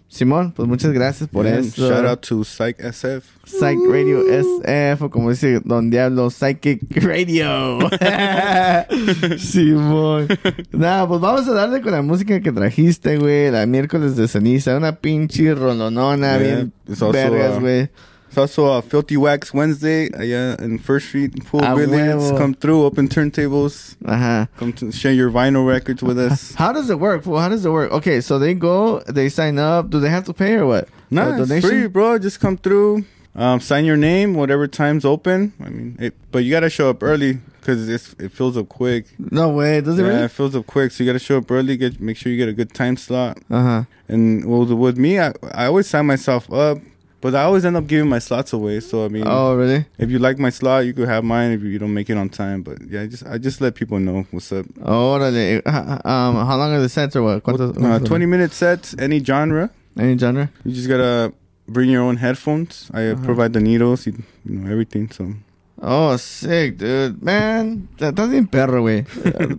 [0.10, 1.90] Simón, pues muchas gracias por eso.
[1.90, 3.26] Shout out to Psych SF.
[3.46, 7.78] Psych Radio SF, o como dice Don Diablo, Psychic Radio.
[9.38, 10.28] Simón.
[10.72, 13.52] Nada, pues vamos a darle con la música que trajiste, güey.
[13.52, 14.78] La miércoles de ceniza.
[14.78, 16.74] Una pinche rolonona, Yeah, bien
[17.12, 17.90] vergas, uh, güey.
[18.38, 22.24] It's also a Filthy Wax Wednesday allá in First Street, Pool A Billiards.
[22.24, 22.38] huevo.
[22.38, 23.96] Come through, open turntables.
[24.06, 24.48] Ajá.
[24.58, 26.54] Come to share your vinyl records with us.
[26.56, 27.24] How does it work?
[27.24, 27.40] fool?
[27.40, 27.92] How does it work?
[27.92, 29.90] Okay, so they go, they sign up.
[29.90, 30.88] Do they have to pay or what?
[31.10, 32.20] Nah, A it's free, bro.
[32.20, 33.06] Just come through.
[33.34, 35.54] Um, sign your name, whatever time's open.
[35.60, 39.08] I mean, it, but you gotta show up early because it fills up quick.
[39.18, 39.82] No way.
[39.82, 40.24] Does it yeah, really?
[40.26, 41.76] it fills up quick, so you gotta show up early.
[41.76, 43.40] Get make sure you get a good time slot.
[43.50, 43.84] Uh huh.
[44.08, 46.78] And well, with me, I, I always sign myself up,
[47.22, 48.80] but I always end up giving my slots away.
[48.80, 49.86] So I mean, Oh, really?
[49.98, 51.52] if you like my slot, you could have mine.
[51.52, 54.00] If you don't make it on time, but yeah, I just I just let people
[54.00, 54.66] know what's up.
[54.82, 55.62] Órale.
[55.66, 57.44] Uh, Um, how long are the sets or what?
[57.44, 59.70] ¿Cuántos- Uh, Twenty minute sets, any genre.
[60.00, 60.50] Any genre?
[60.64, 61.34] You just gotta
[61.68, 62.90] bring your own headphones.
[62.94, 64.14] I uh, provide the needles, you,
[64.46, 65.10] you know everything.
[65.12, 65.34] So
[65.80, 67.22] Oh, sick, dude.
[67.22, 69.06] Man, that doesn't perro, güey.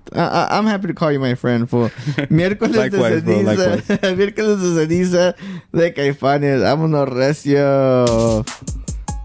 [0.13, 1.91] I, I, I'm happy to call you my friend, fool.
[2.29, 4.17] Miércoles Likewise, de bro, ceniza.
[4.17, 5.37] Miércoles de ceniza
[5.73, 6.61] de caifanes.
[6.61, 8.45] Vámonos, recio.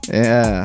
[0.08, 0.64] Yeah.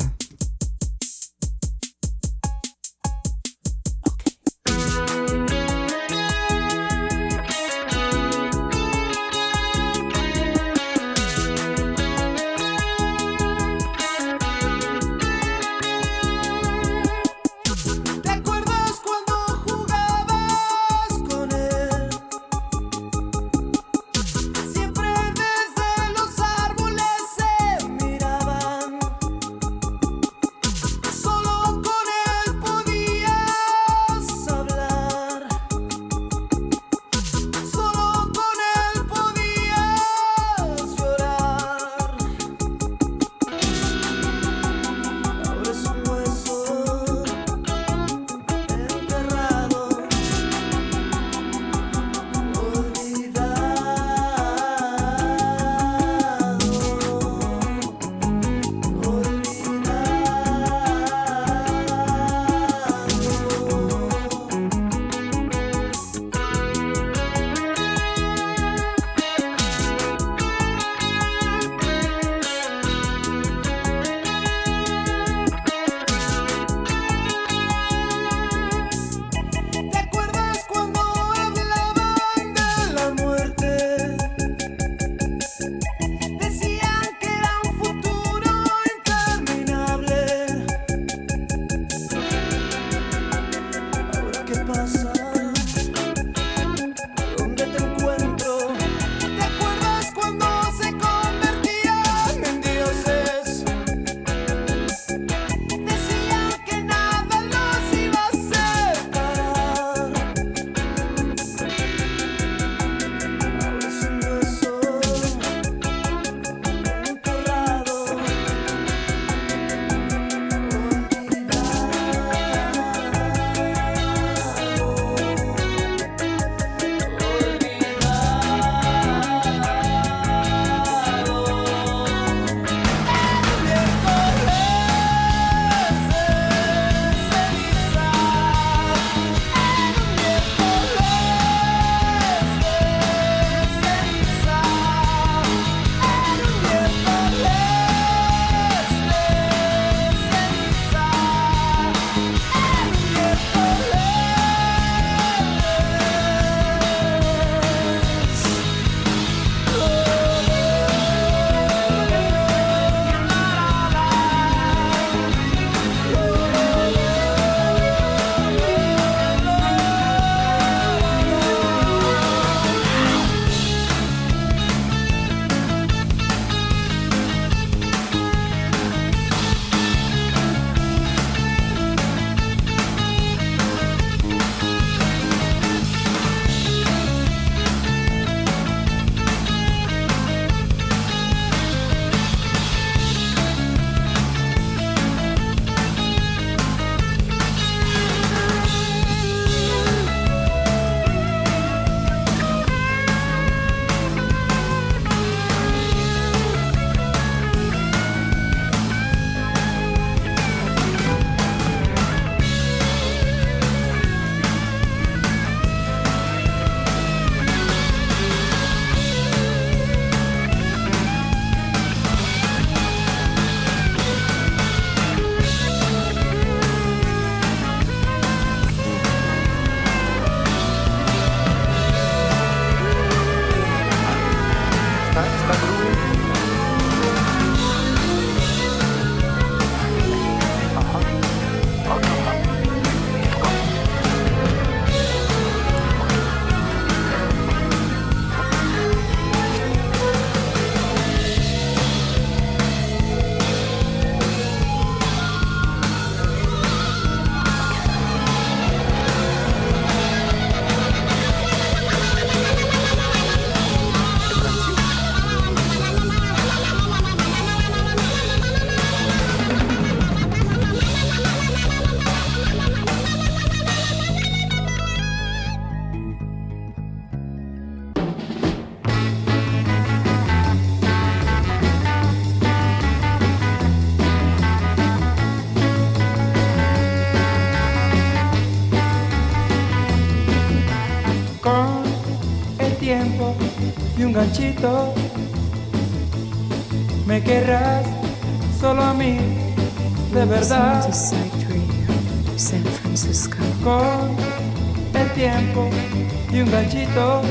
[306.41, 307.21] Un ganchito,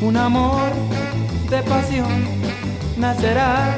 [0.00, 0.70] un amor
[1.50, 2.24] de pasión
[2.96, 3.76] nacerá.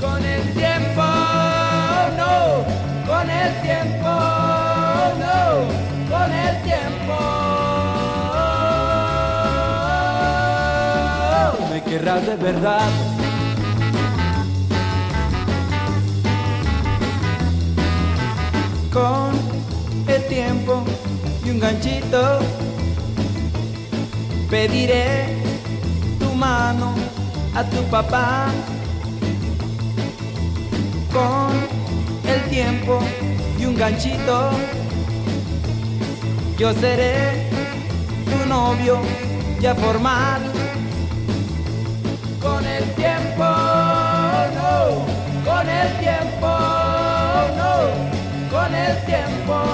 [0.00, 1.02] Con el tiempo,
[2.18, 2.64] no,
[3.06, 4.12] con el tiempo,
[5.22, 5.38] no,
[6.10, 7.18] con el tiempo.
[11.72, 12.88] Me querrás de verdad.
[18.92, 19.32] con
[20.06, 20.84] el tiempo
[21.44, 22.40] y un ganchito.
[24.50, 25.26] Pediré
[26.18, 26.94] tu mano
[27.54, 28.48] a tu papá.
[31.12, 31.52] Con
[32.30, 32.98] el tiempo
[33.58, 34.50] y un ganchito.
[36.58, 37.48] Yo seré
[38.24, 39.00] tu novio
[39.60, 40.42] ya formal.
[42.40, 43.44] Con el tiempo,
[44.56, 45.04] no,
[45.44, 46.50] con el tiempo,
[47.56, 48.14] no
[48.50, 49.73] con el tiempo.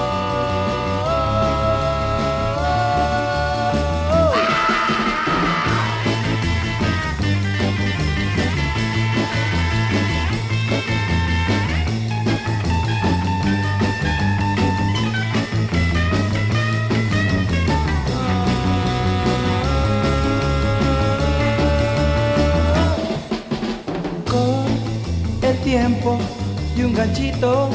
[26.91, 27.69] Un ganchito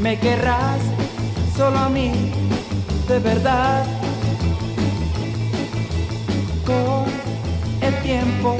[0.00, 0.80] me querrás
[1.54, 2.10] solo a mí,
[3.06, 3.84] de verdad.
[6.64, 7.04] Con
[7.82, 8.56] el tiempo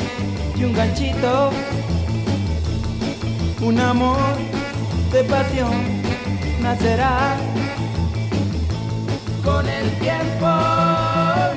[0.54, 1.50] y un ganchito,
[3.62, 4.36] un amor
[5.12, 5.72] de pasión
[6.60, 7.36] nacerá.
[9.42, 10.50] Con el tiempo,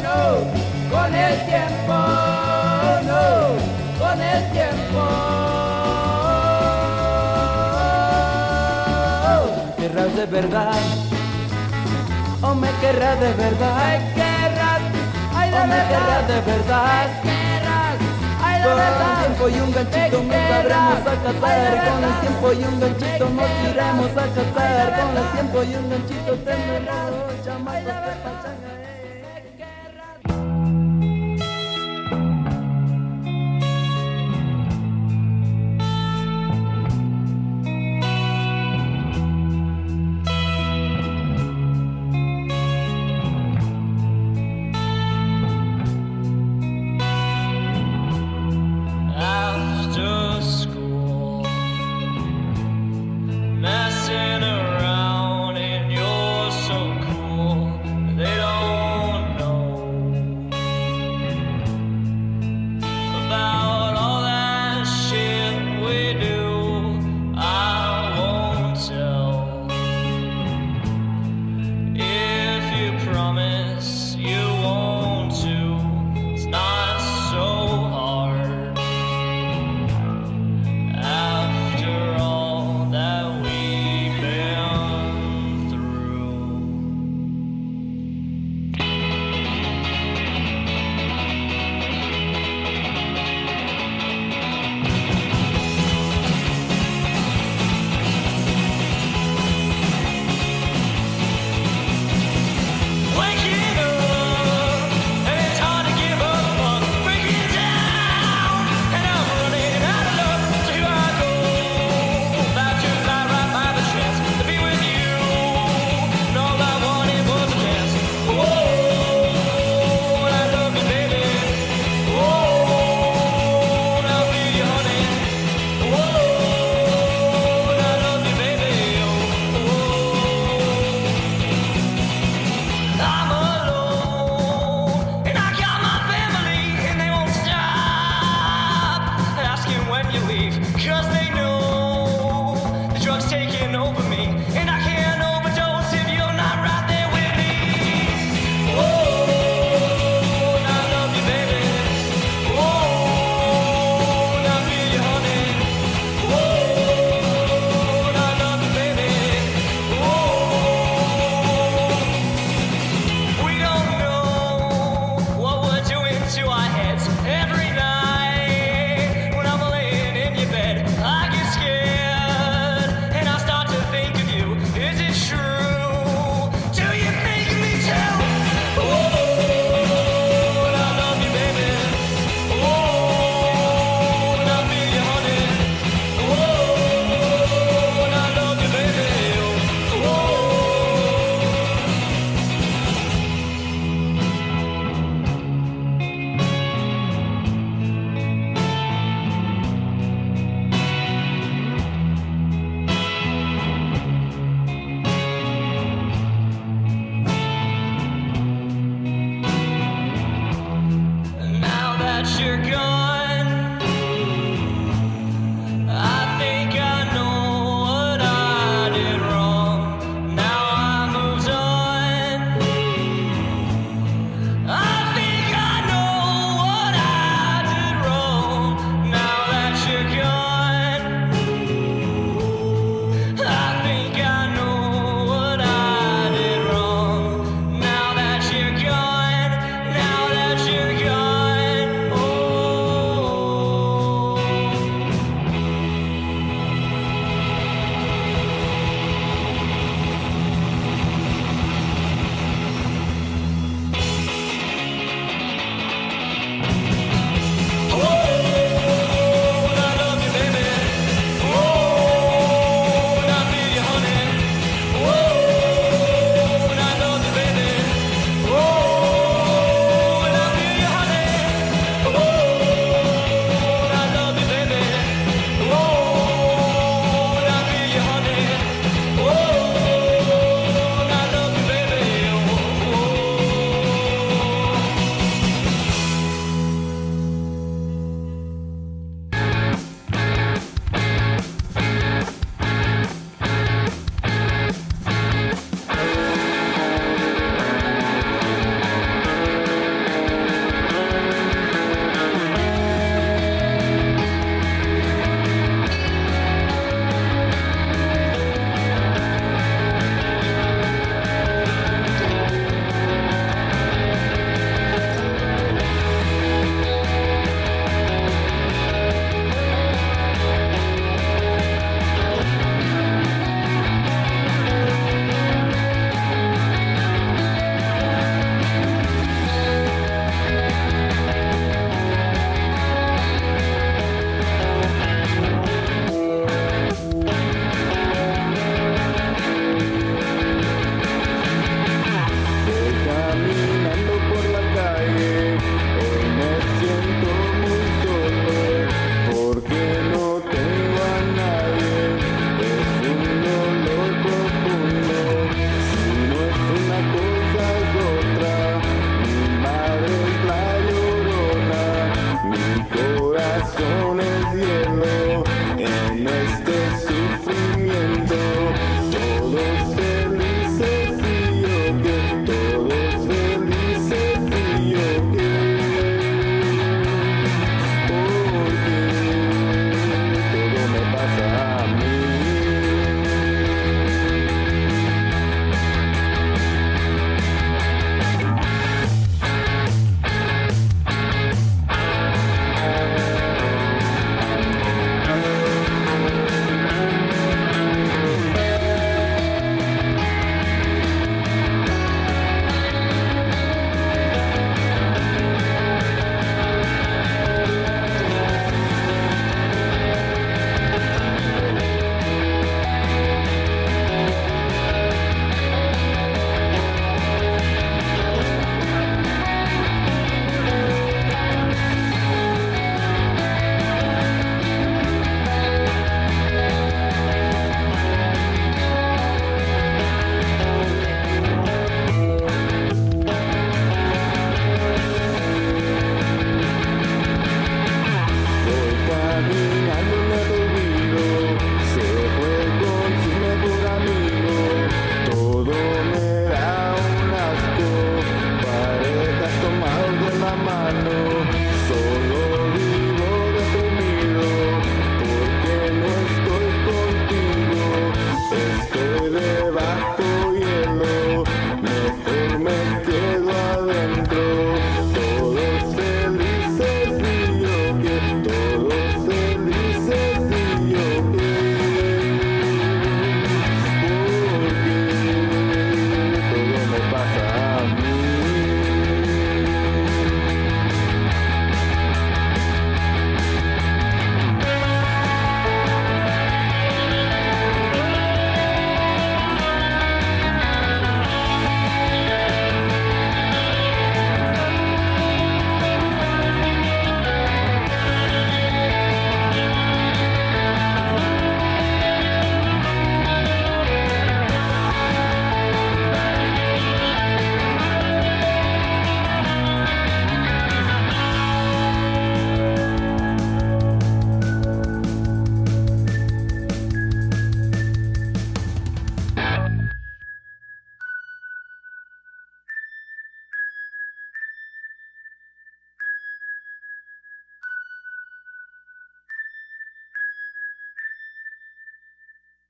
[0.06, 0.20] no,
[0.96, 1.98] con el tiempo,
[3.10, 3.26] no,
[4.00, 5.65] con el tiempo.
[9.88, 10.74] Querrás de verdad.
[12.42, 13.74] O me querrás de verdad.
[13.86, 14.82] Ay querrás
[15.36, 17.08] ay de me querrás de verdad.
[17.22, 17.98] Querrás
[18.44, 19.20] ay de verdad.
[19.22, 23.52] tiempo y un ganchito nos sabremos a casar con el tiempo y un ganchito nos
[23.70, 28.05] iremos a casar con el tiempo y un ganchito tendremos chamacos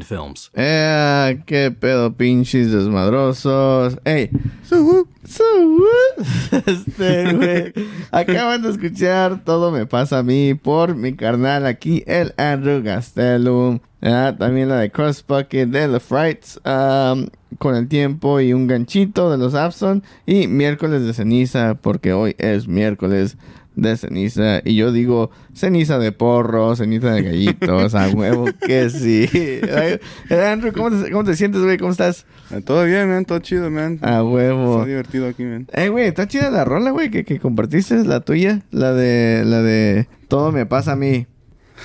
[0.00, 0.50] films.
[0.54, 3.98] Eh, qué pedo, pinches desmadrosos.
[4.04, 4.30] Ey,
[4.64, 5.84] su, su,
[6.66, 7.74] este.
[8.10, 13.80] Acaban de escuchar Todo me pasa a mí por mi carnal aquí, el Andrew Gastelum.
[14.00, 16.60] Ah, también la de Cross Bucket de The Frights.
[16.64, 17.26] um,
[17.58, 20.02] con el tiempo y un ganchito de los Abson.
[20.26, 23.36] Y miércoles de ceniza, porque hoy es miércoles
[23.74, 24.60] de ceniza.
[24.64, 29.28] Y yo digo ceniza de porro, ceniza de gallitos, a huevo que sí.
[29.74, 29.98] Ay,
[30.30, 31.78] Andrew, ¿cómo te, cómo te sientes, güey?
[31.78, 32.26] ¿Cómo estás?
[32.50, 33.24] Eh, Todo bien, man.
[33.24, 33.98] Todo chido, man.
[34.02, 34.76] A huevo.
[34.76, 35.66] Está divertido aquí, man.
[35.72, 39.62] Eh, güey, está chida la rola, güey, que, que compartiste, la tuya, la de, la
[39.62, 41.26] de Todo me pasa a mí.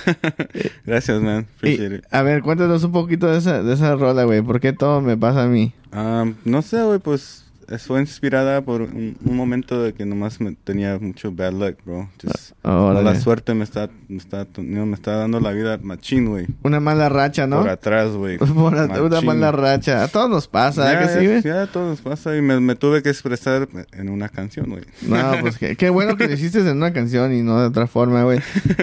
[0.86, 1.46] Gracias, man.
[1.62, 2.04] Y, Appreciate it.
[2.10, 5.16] a ver, cuéntanos un poquito de esa, de esa rola, güey, ¿por qué todo me
[5.16, 5.72] pasa a mí?
[5.92, 7.47] Um, no sé, güey, pues eh,
[7.86, 12.08] fue inspirada por un, un momento de que nomás me tenía mucho bad luck, bro.
[12.22, 16.46] Just, Ah, la suerte me está, me está, me está dando la vida machín, güey.
[16.62, 17.60] Una mala racha, ¿no?
[17.60, 18.38] Por atrás, güey.
[18.40, 20.04] A- una mala racha.
[20.04, 21.02] A todos nos pasa, Ya, ¿eh?
[21.02, 21.42] que sí, ya, güey?
[21.42, 24.84] ya, todo nos pasa y me, me tuve que expresar en una canción, güey.
[25.02, 27.86] No, pues qué, qué bueno que lo hiciste en una canción y no de otra
[27.86, 28.40] forma, güey.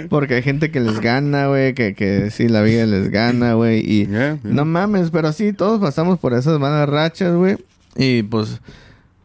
[0.10, 3.80] Porque hay gente que les gana, güey, que, que sí, la vida les gana, güey.
[3.80, 4.52] Y Yeah, yeah.
[4.54, 7.58] no mames, pero sí, todos pasamos por esas malas rachas, güey.
[7.96, 8.62] Y pues,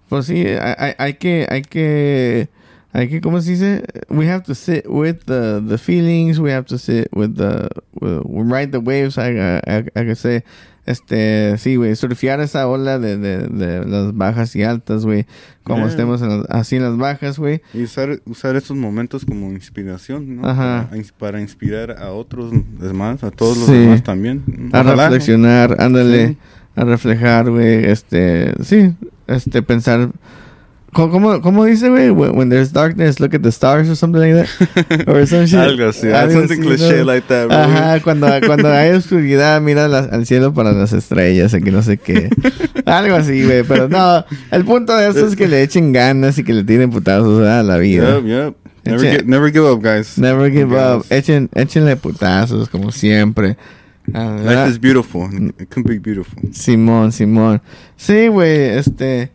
[0.08, 2.48] pues sí, hay, hay- hay que, hay que,
[2.92, 3.82] hay que, ¿cómo se dice?
[4.08, 7.68] We have to sit with the, the feelings, we have to sit with the,
[8.00, 8.22] with-
[8.52, 10.42] ride the waves, I, I, I could say.
[10.86, 15.24] Este, sí, güey, surfear esa ola de, de, de las bajas y altas, güey.
[15.62, 15.88] Como Yeah.
[15.90, 17.60] estemos en las- así en las bajas, güey.
[17.74, 20.48] Y usar, usar esos momentos como inspiración, ¿no?
[20.48, 20.88] Ajá.
[20.90, 23.72] Para, ins- para inspirar a otros demás, a todos los Sí.
[23.74, 24.42] demás también.
[24.72, 26.28] A reflexionar, ándale.
[26.28, 26.36] Sí.
[26.76, 27.84] A reflejar, güey.
[27.84, 28.92] Este, sí,
[29.26, 30.10] este, pensar.
[30.92, 32.10] ¿Cómo, cómo, dice, güey?
[32.10, 35.08] When, when there's darkness, look at the stars or something like that.
[35.08, 35.60] Or some shit.
[35.60, 37.04] Algo así, Algo something así, cliché ¿no?
[37.04, 37.48] like that.
[37.52, 41.98] Ajá, cuando, cuando hay oscuridad, mira las- al cielo para las estrellas, aquí no sé
[41.98, 42.28] qué.
[42.86, 43.62] Algo así, güey.
[43.62, 46.90] Pero no, el punto de eso es que le echen ganas y que le tiren
[46.90, 48.16] putazos a la vida.
[48.16, 48.56] Yep, yep.
[48.84, 50.18] Never, Eche- never give up, guys.
[50.18, 51.04] Never give up.
[51.10, 53.56] Echen, échenle putazos, como siempre.
[54.14, 54.64] Ah, ¿verdad?
[54.64, 55.28] Life is beautiful.
[55.58, 56.42] It can be beautiful.
[56.52, 57.60] Simón, Simón.
[57.96, 59.30] Sí, güey, este.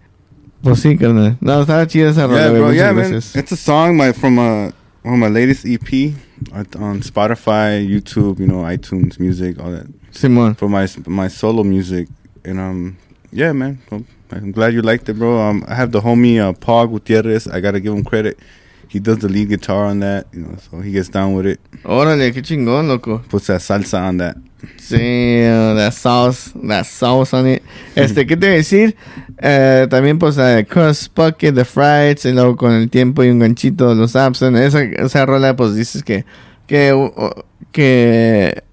[0.62, 1.38] Pues sí, carnal.
[1.42, 2.72] No, estaba chida esa rola, Yeah, bro.
[2.72, 3.14] Yeah, man.
[3.14, 4.72] It's a song my, from uh,
[5.04, 6.14] one of my latest EP
[6.54, 9.86] on Spotify, YouTube, you know, iTunes, music, all that.
[10.12, 10.58] Simón.
[10.58, 12.08] For my my solo music,
[12.44, 12.98] and um,
[13.32, 13.80] yeah, man.
[14.32, 15.40] I'm glad you liked it, bro.
[15.40, 17.48] Um, I have the homie uh, Pog Gutierrez.
[17.48, 18.40] I gotta give him credit.
[18.88, 21.60] He does the lead guitar on that, you know, so he gets down with it.
[21.84, 23.20] Órale, qué chingón, loco.
[23.30, 24.38] Puts that salsa on that.
[24.78, 27.64] Sí, uh, that sauce, that sauce on it.
[27.96, 28.96] Este, ¿qué te voy a decir?
[29.42, 33.40] Eh, también, pues, uh, Cross Bucket, The Frights, y luego con el tiempo y un
[33.40, 34.56] ganchito de los Abson.
[34.56, 36.26] Esa, esa rola, pues, dices que,
[36.68, 37.12] que, uh,
[37.72, 38.64] que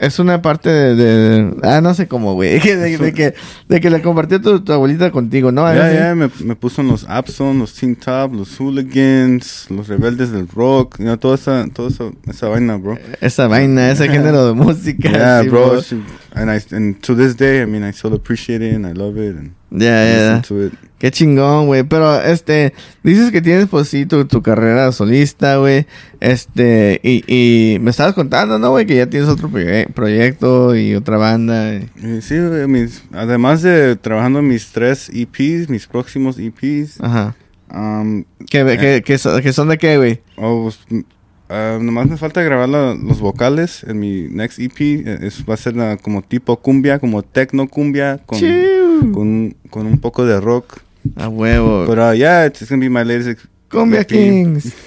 [0.00, 3.34] es una parte de, de- ah, no sé cómo, güey, que de, de que,
[3.68, 5.62] de que le compartió tu, tu abuelita contigo, ¿no?
[5.72, 5.94] Yeah, Así.
[5.96, 10.48] yeah, me, me puso en los Abson, los Teen Top, los Hooligans, los Rebeldes del
[10.48, 12.98] Rock, you know, toda esa, toda esa, esa vaina, bro.
[13.20, 15.10] Esa vaina, ese género de música.
[15.10, 15.80] Yeah, sí, bro.
[15.82, 16.02] she-
[16.34, 19.16] and I and to this day, I mean, I still appreciate it and I love
[19.18, 20.42] it and Ya, I ya.
[20.98, 21.84] Qué chingón, güey.
[21.84, 22.72] Pero, este,
[23.04, 25.86] dices que tienes, pues sí, tu, tu carrera solista, güey.
[26.20, 28.86] Este, y, y me estabas contando, ¿no, güey?
[28.86, 31.74] Que ya tienes otro proye- proyecto y otra banda.
[31.74, 37.00] y- Y sí, güey, mis, además de trabajando en mis tres EPs, mis próximos EPs,
[37.00, 37.36] Ajá.
[37.72, 40.20] um, ¿Qué, qué- qué so- qué son de qué, güey?
[40.36, 40.72] oh,
[41.48, 44.80] ah, nomás me falta grabar la- los vocales en mi next EP.
[44.80, 48.38] eh, Es, va a ser la- como tipo cumbia, como techno cumbia, con,
[49.12, 50.80] con, con un poco de rock.
[51.16, 51.86] A huevo.
[51.86, 53.28] But uh, yeah, it's gonna be my latest.
[53.30, 54.08] ex- Cumbia EP.
[54.08, 54.72] Kings.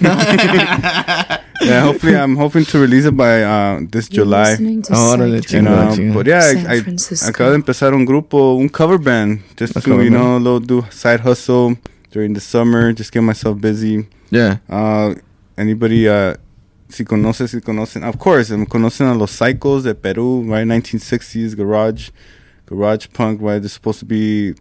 [1.64, 4.56] Yeah, hopefully I'm hoping to release it by uh, this You're July.
[4.90, 6.82] Órale, uh, but yeah, I, I
[7.28, 10.84] acabo de empezar un grupo, un cover band, just A to you know, little do
[10.90, 11.76] side hustle
[12.10, 14.08] during the summer, just get myself busy.
[14.30, 14.56] Yeah.
[14.68, 15.14] Uh,
[15.56, 16.34] anybody, uh,
[16.92, 20.66] si conoce, si conocen, of course, conocen a los Psychos de Perú, right?
[20.66, 22.10] 1960s garage,
[22.72, 23.58] garage punk, right?
[23.58, 24.54] They're supposed to be,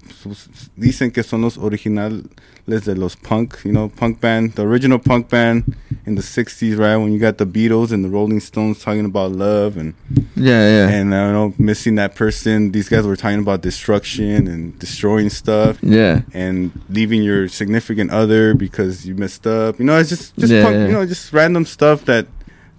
[0.77, 2.23] dicen que son los originales
[2.67, 5.75] de los punk, you know, punk band, the original punk band
[6.05, 6.97] in the 60s, right?
[6.97, 9.93] When you got the Beatles and the Rolling Stones talking about love and
[10.35, 10.89] Yeah, yeah.
[10.89, 12.71] and uh, I don't know, missing that person.
[12.71, 16.21] These guys were talking about destruction and destroying stuff yeah.
[16.33, 19.79] and leaving your significant other because you messed up.
[19.79, 20.87] You know, it's just just Yeah, punk, yeah.
[20.87, 22.27] you know, just random stuff that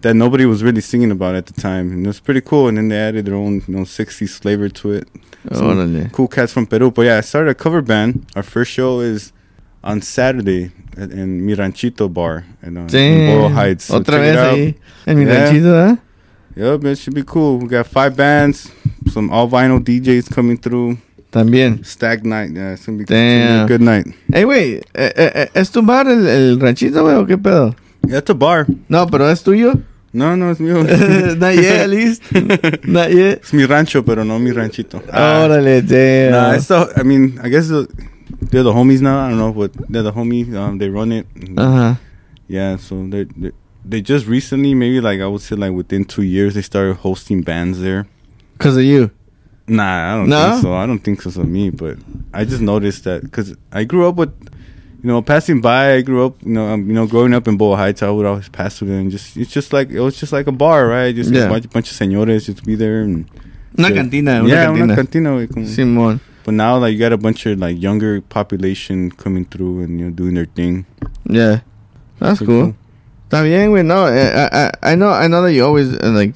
[0.02, 2.68] that nobody was really singing about at the time, and it was pretty cool.
[2.68, 5.08] And then they added their own you know '60s flavor to it.
[5.48, 6.12] Órale.
[6.12, 6.90] cool cats from Peru.
[6.90, 8.26] But yeah, I started a cover band.
[8.36, 9.32] Our first show is
[9.82, 13.86] on Saturday at, in Mi Ranchito Bar in, uh, in Boyle Heights.
[13.86, 14.74] So Otra vez ahí.
[15.06, 15.92] En mi Yeah.
[15.92, 15.96] ¿eh?
[16.54, 17.58] Yep, it should be cool.
[17.58, 18.70] We got five bands,
[19.10, 20.98] some all vinyl DJs coming through.
[21.32, 21.82] También.
[21.84, 24.06] Stag night, yeah, it's gonna be, it's gonna be a good night.
[24.34, 27.74] Ey, güey, eh, eh, eh, ¿es tu bar el, el ranchito, güey, o qué pedo?
[28.06, 28.66] Yeah, it's a bar.
[28.90, 29.80] No, pero es tuyo.
[30.14, 30.82] No, no, it's mío.
[31.38, 32.22] Not yet, at least.
[32.86, 33.38] Not yet.
[33.38, 35.02] it's mi rancho, pero no mi ranchito.
[35.10, 36.32] Ah, Órale, damn.
[36.32, 37.88] Nah, it's the, I mean, I guess the,
[38.50, 39.24] they're the homies now.
[39.24, 40.54] I don't know, but they're the homies.
[40.54, 41.26] Um, they run it.
[41.56, 41.98] Ajá.
[42.46, 43.26] Yeah, so they
[43.84, 47.40] they just recently, maybe like I would say, like within two years, they started hosting
[47.42, 48.06] bands there.
[48.58, 49.10] Because of you.
[49.66, 50.50] Nah, I don't No?
[50.50, 50.74] think so.
[50.74, 51.96] I don't think so for me, but
[52.34, 54.30] I just noticed that because I grew up with,
[55.02, 55.94] you know, passing by.
[55.94, 58.02] I grew up, you know, um, you know, growing up in Boa Heights.
[58.02, 60.46] I would always pass through there, and just it's just like it was just like
[60.46, 61.14] a bar, right?
[61.14, 61.44] Just Yeah.
[61.46, 63.26] a bunch, bunch of señores just be there and
[63.78, 63.96] Una shit.
[63.96, 64.84] cantina, una yeah, cantina.
[64.84, 65.46] una cantina.
[65.48, 66.20] como- Simón.
[66.44, 70.06] But now, like, you got a bunch of like younger population coming through and you
[70.06, 70.86] know doing their thing.
[71.24, 71.60] Yeah.
[72.18, 72.74] That's Pretty cool.
[73.28, 73.82] Está bien, güey.
[73.84, 76.34] No, eh, I, I, I know, I know that you always uh, like,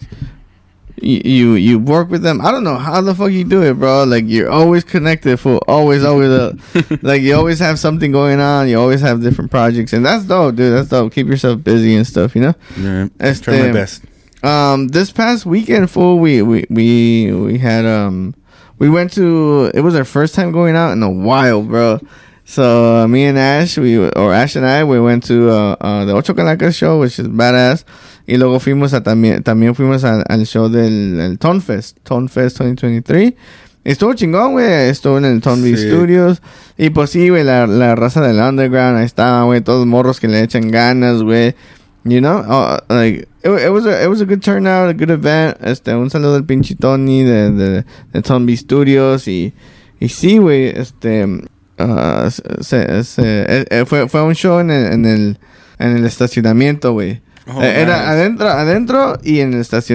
[1.02, 2.40] you, you you work with them.
[2.40, 4.04] I don't know how the fuck you do it, bro.
[4.04, 6.56] Like you're always connected, for always, always, uh,
[7.02, 8.68] like you always have something going on.
[8.68, 10.72] You always have different projects, and that's dope, dude.
[10.72, 11.12] That's dope.
[11.12, 12.54] Keep yourself busy and stuff, you know.
[12.78, 14.04] Yeah, Este- try my best.
[14.42, 18.34] Um, this past weekend, full we we we we had um
[18.78, 22.00] we went to it was our first time going out in a while, bro.
[22.44, 26.04] So uh, me and Ash, we or Ash and I, we went to uh, uh
[26.04, 27.84] the Ocho Calacas show, which is badass.
[28.26, 32.28] Y luego fuimos a también también fuimos al, al show del el Tone Fest, Tone
[32.28, 33.34] Fest 2023.
[33.84, 34.66] Estuvo chingón, güey.
[34.88, 35.88] Estuvo en el B Sí.
[35.88, 36.42] Studios.
[36.76, 39.60] Y pues sí, güey, la, la raza del underground, ahí estaba, güey.
[39.60, 41.54] Todos los morros que le echan ganas, güey.
[42.02, 45.10] You know, uh, like it, it was a it was a good turnout, a good
[45.10, 45.56] event.
[45.60, 48.22] Este, un saludo al pinche Tony de de, de
[48.56, 49.52] Studios y
[49.98, 52.30] y sí, güey, este uh,
[52.60, 55.38] se, se- fue fue un show en el en el,
[55.80, 57.22] en el estacionamiento, güey.
[57.48, 58.08] Oh, Eh, Era nice.
[58.10, 59.88] adentro adentro y en el That's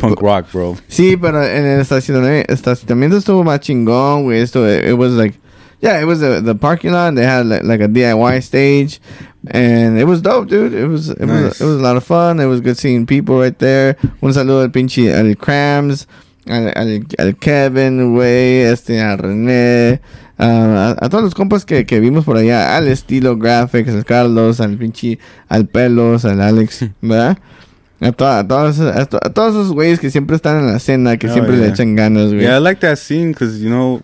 [0.00, 0.76] punk rock, bro.
[0.88, 4.40] Sí, pero en el estacionamiento, estacionamiento estuvo más chingón, güey.
[4.40, 5.38] Esto, it was like,
[5.82, 7.14] yeah, it was the, the parking lot.
[7.14, 9.00] They had like, like a DIY stage,
[9.50, 10.72] and it was dope, dude.
[10.72, 12.40] It was it was it was a lot of fun.
[12.40, 13.96] It was good seeing people right there.
[14.22, 16.06] Un saludo al pinche al Crams,
[16.48, 20.00] al, al, al Kevin, güey, este, a René.
[20.38, 24.04] Ah, a, a todos los compas que, que vimos por allá, al estilo graphics, al
[24.04, 27.38] Carlos, al pinche, al Pelos, al Alex, ¿verdad?
[28.00, 30.78] A, to- a todos, a, to- a todos esos güeyes que siempre están en la
[30.78, 31.72] cena, que Oh, siempre le yeah.
[31.72, 32.42] echan ganas, güey.
[32.42, 34.02] Yeah, I like that scene because you know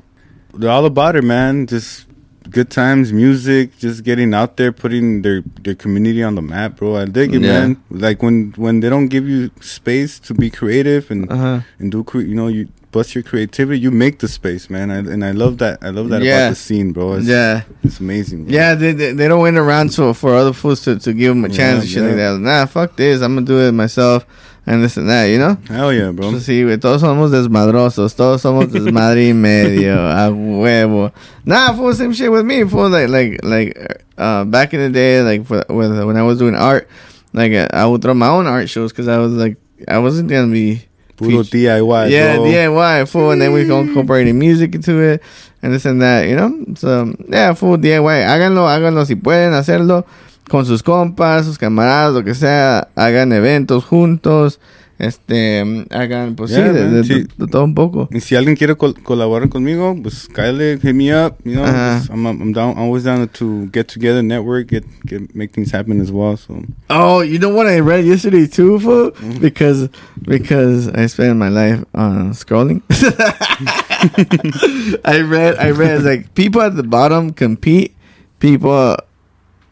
[0.58, 1.66] they're all about it, man.
[1.66, 2.06] Just
[2.50, 6.96] good times, music, just getting out there, putting their their community on the map, bro.
[6.96, 7.60] I dig it, Yeah.
[7.66, 7.76] man.
[7.90, 11.60] Like when when they don't give you space to be creative and Uh-huh.
[11.78, 14.90] and do cre- you know you bust your creativity, you make the space, man.
[14.90, 15.78] I, and I love that.
[15.82, 16.46] I love that Yeah.
[16.46, 17.14] about the scene, bro.
[17.14, 17.62] It's, Yeah.
[17.84, 18.44] it's amazing.
[18.44, 18.54] Bro.
[18.54, 21.44] Yeah, they, they, they don't wait around so for other fools to, to give them
[21.44, 22.38] a chance Yeah, and shit like that.
[22.40, 23.22] Nah, fuck this.
[23.22, 24.26] I'm gonna do it myself
[24.66, 25.56] and this and that, you know?
[25.68, 26.30] hell yeah, bro.
[26.32, 31.12] Pues sí, güey, todos somos desmadrosos, todos somos desmadre y medio, a huevo.
[31.44, 32.88] Nah, fool, same shit with me, fool.
[32.90, 36.54] Like, like, like, uh, back in the day, like, for, with, when I was doing
[36.54, 36.88] art,
[37.32, 39.56] like, uh, I would throw my own art shows because I was like,
[39.88, 40.82] I wasn't gonna be.
[41.20, 42.44] Puro DIY, Yeah, bro.
[42.46, 45.22] DIY, fool, and then we incorporating music into it
[45.62, 46.50] and this and that, you know?
[46.76, 48.24] So, yeah, full DIY.
[48.24, 50.06] Háganlo, háganlo si pueden hacerlo
[50.48, 52.88] con sus compas, sus camaradas, lo que sea.
[52.96, 54.58] Hagan eventos juntos.
[55.00, 55.60] Este,
[55.90, 57.26] hagan, pues Yeah, sí, de, de- sí.
[57.38, 58.08] de todo un poco.
[58.12, 61.38] Y si alguien quiere col- colaborar conmigo, pues Kyle, hit me up.
[61.44, 62.72] You know, just- I'm, I'm down.
[62.76, 66.36] I'm always down to get together, network, get, get make things happen as well.
[66.36, 69.12] So Oh, you know what I read yesterday too, fool?
[69.12, 69.40] Mm-hmm.
[69.40, 69.88] Because
[70.22, 72.82] because I spend my life on scrolling.
[75.04, 77.94] I read I read like people at the bottom compete,
[78.38, 78.96] people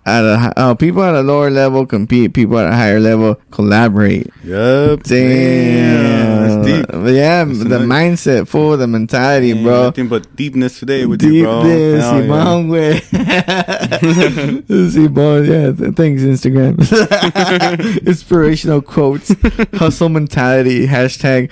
[0.08, 4.26] at a uh, people at a lower level compete, people at a higher level collaborate.
[4.44, 5.02] Yup.
[5.04, 6.48] Damn.
[6.88, 7.88] But yeah, That's the nice.
[8.24, 9.82] mindset, fool, the mentality, Yeah, bro.
[9.84, 11.62] Nothing but deepness today with you, bro.
[11.62, 12.28] Deepness, Hell yeah.
[12.28, 13.00] Simón, güey.
[14.90, 15.72] Simón, yeah.
[15.72, 16.78] th- Thanks, Instagram.
[18.06, 19.34] Inspirational quotes,
[19.74, 21.50] hustle mentality, hashtag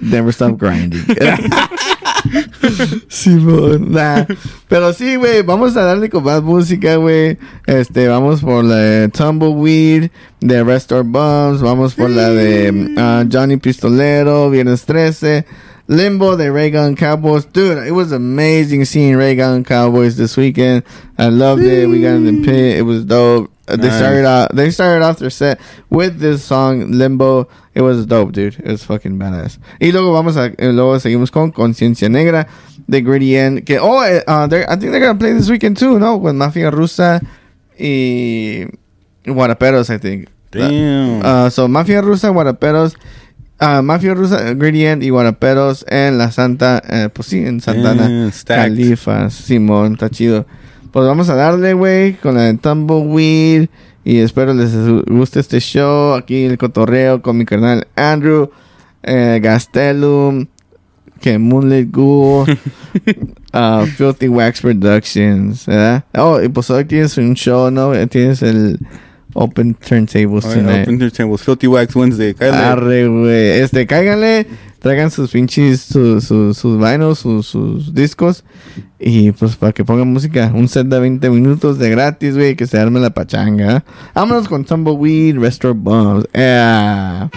[0.00, 1.02] never stop grinding.
[3.08, 4.24] Simón, nah.
[4.68, 7.38] Pero sí, güey, vamos a darle con más música, güey.
[7.66, 10.10] Este, vamos por la de Tumbleweed,
[10.40, 15.44] de Restore Bums, vamos por la de ah, Johnny Pistolero, Viernes 13.
[15.88, 17.46] Limbo de Ray Gun Cowboys.
[17.46, 20.84] Dude, it was amazing seeing Ray Gun Cowboys this weekend.
[21.18, 21.88] I loved it.
[21.88, 22.78] We got in the pit.
[22.78, 23.50] It was dope.
[23.76, 23.96] They Nice.
[23.98, 24.54] started out.
[24.54, 25.58] They started off their set
[25.90, 27.48] with this song Limbo.
[27.74, 28.56] It was dope, dude.
[28.58, 29.58] It was fucking badass.
[29.80, 32.46] Y luego vamos a, luego seguimos con Conciencia Negra
[32.88, 33.64] de Gritty End.
[33.64, 36.16] Que oh, eh, uh, they're- I think they're gonna play this weekend too, no?
[36.16, 37.20] With Mafia Rusa
[37.78, 38.66] y
[39.24, 40.28] Guaraperos, I think.
[40.50, 41.20] Damn.
[41.24, 42.96] Uh, so Mafia Rusa, Guaraperos,
[43.60, 48.30] uh, Mafia Rusa, End y Guaraperos en la Santa, eh, pues sí, en Santana.
[48.46, 50.44] Califas, Simón, está chido.
[50.92, 53.68] Pues vamos a darle, güey, con la de Tumbleweed.
[54.04, 54.74] Y espero les
[55.06, 56.14] guste este show.
[56.14, 58.50] Aquí el cotorreo con mi carnal Andrew,
[59.02, 60.46] eh, Gastelum,
[61.20, 62.48] que Moonlit Ghoul,
[63.52, 66.04] uh, Filthy Wax Productions, ¿verdad?
[66.14, 67.92] Oh, y pues hoy tienes un show, ¿no?
[68.08, 68.78] Tienes el
[69.34, 70.82] Open Turntables right, tonight.
[70.82, 71.42] open your tables.
[71.42, 72.34] Filthy Wax Wednesday.
[72.34, 72.56] Cállate.
[72.56, 73.60] Arre, güey.
[73.60, 74.46] Este, cáiganle,
[74.80, 78.44] traigan sus pinches, sus, sus, sus vinyls, sus, sus discos.
[78.98, 80.50] Y pues para que pongan música.
[80.54, 83.84] Un set de 20 minutos de gratis, güey, que se arme la pachanga.
[84.14, 86.26] Vámonos con Tumbleweed, Restore Bombs.
[86.34, 87.30] Yeah.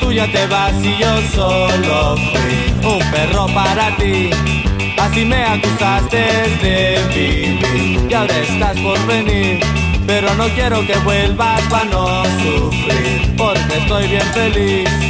[0.00, 4.30] Tú ya te vas y yo solo fui un perro para ti.
[4.98, 6.18] Así me acusaste
[6.62, 9.60] de vivir y ahora estás por venir.
[10.06, 15.09] Pero no quiero que vuelvas para no sufrir, porque estoy bien feliz.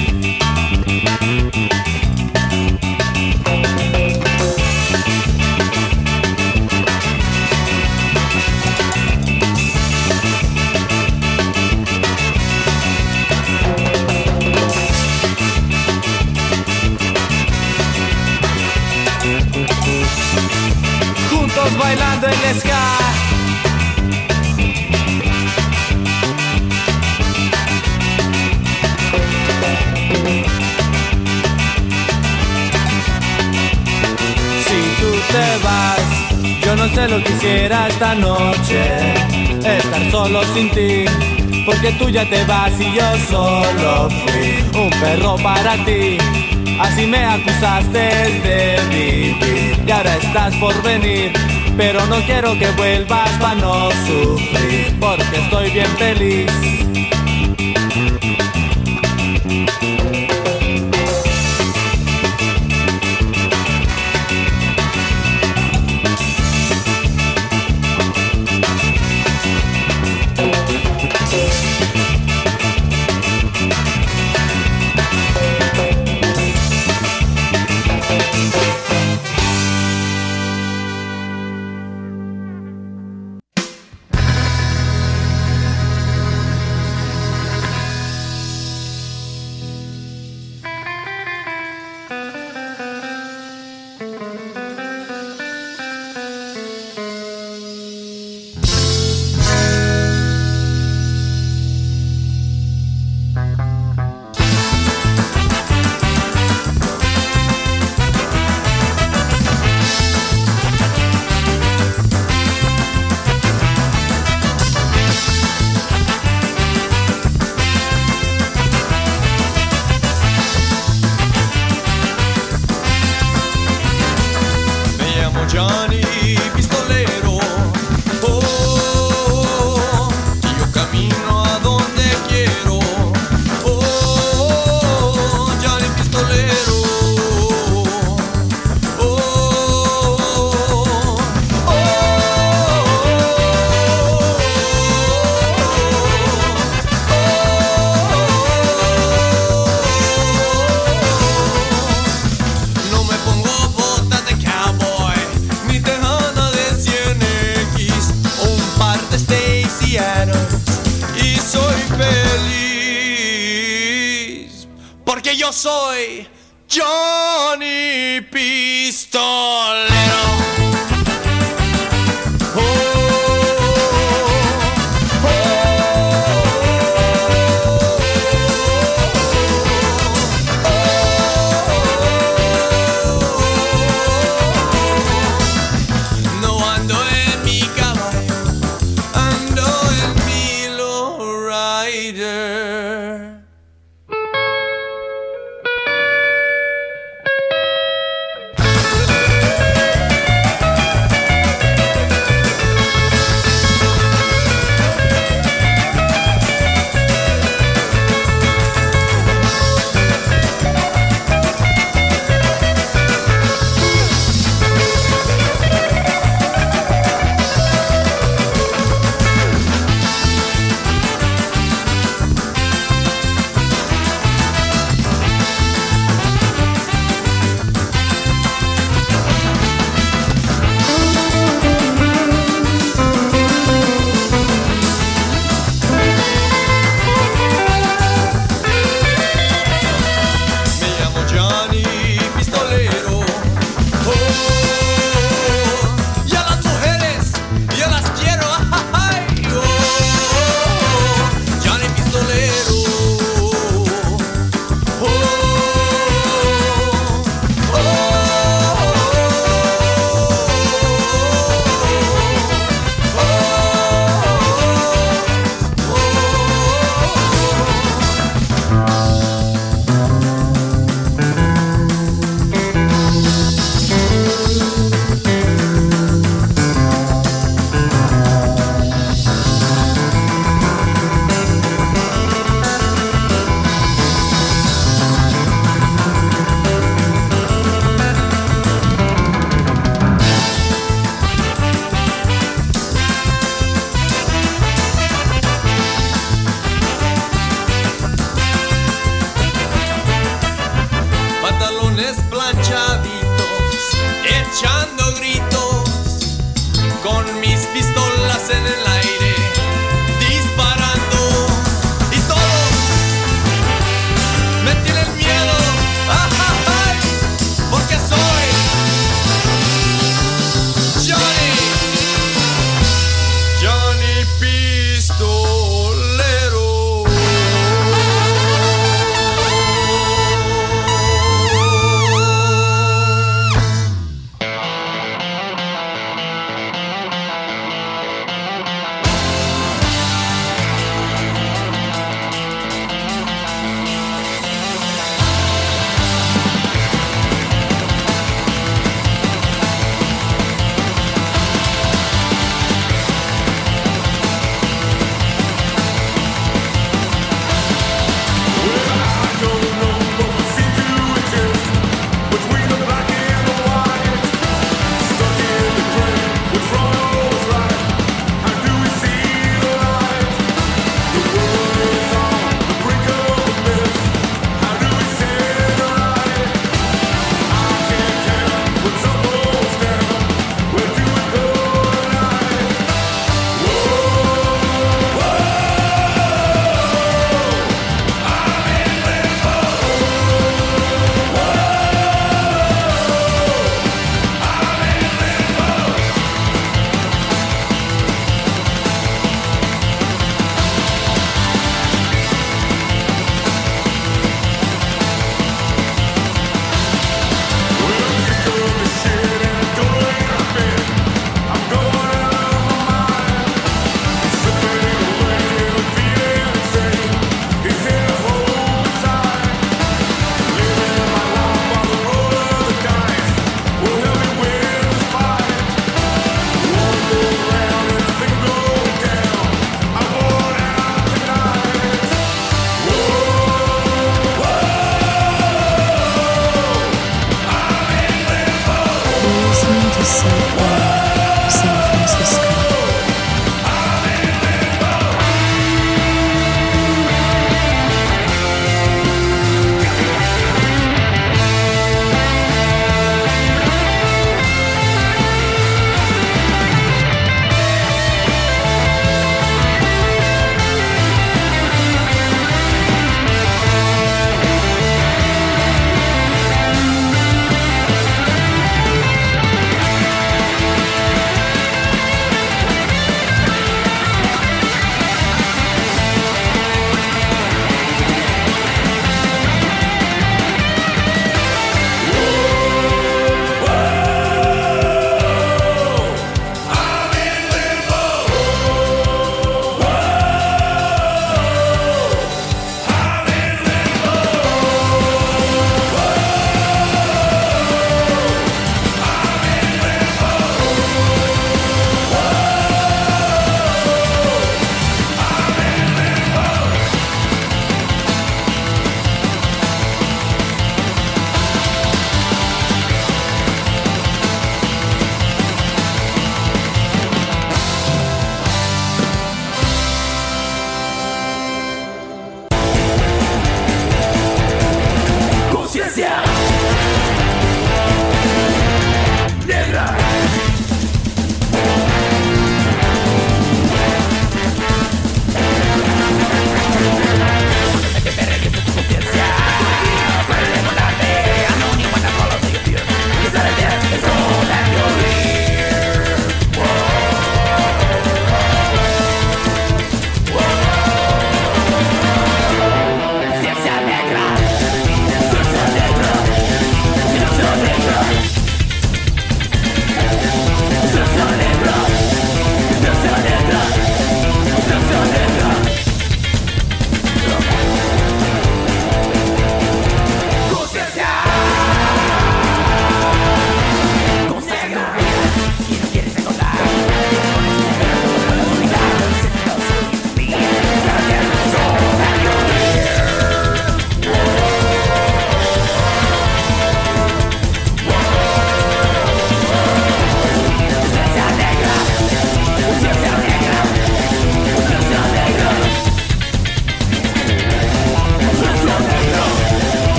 [35.31, 36.01] Te vas,
[36.65, 38.83] yo no sé lo que hiciera esta noche.
[39.65, 41.05] Estar solo sin ti,
[41.65, 46.19] porque tú ya te vas y yo solo fui un perro para ti.
[46.81, 51.33] Así me acusaste de vivir y ahora estás por venir.
[51.77, 56.90] Pero no quiero que vuelvas para no sufrir, porque estoy bien feliz.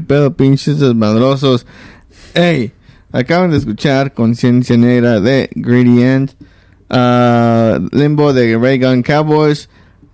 [0.00, 1.66] Qué pedo, pinches desmadrosos.
[2.34, 2.72] Hey,
[3.12, 6.32] acaban de escuchar Conciencia Negra de Gradient,
[6.90, 9.68] ah, Limbo de Ray Gun Cowboys,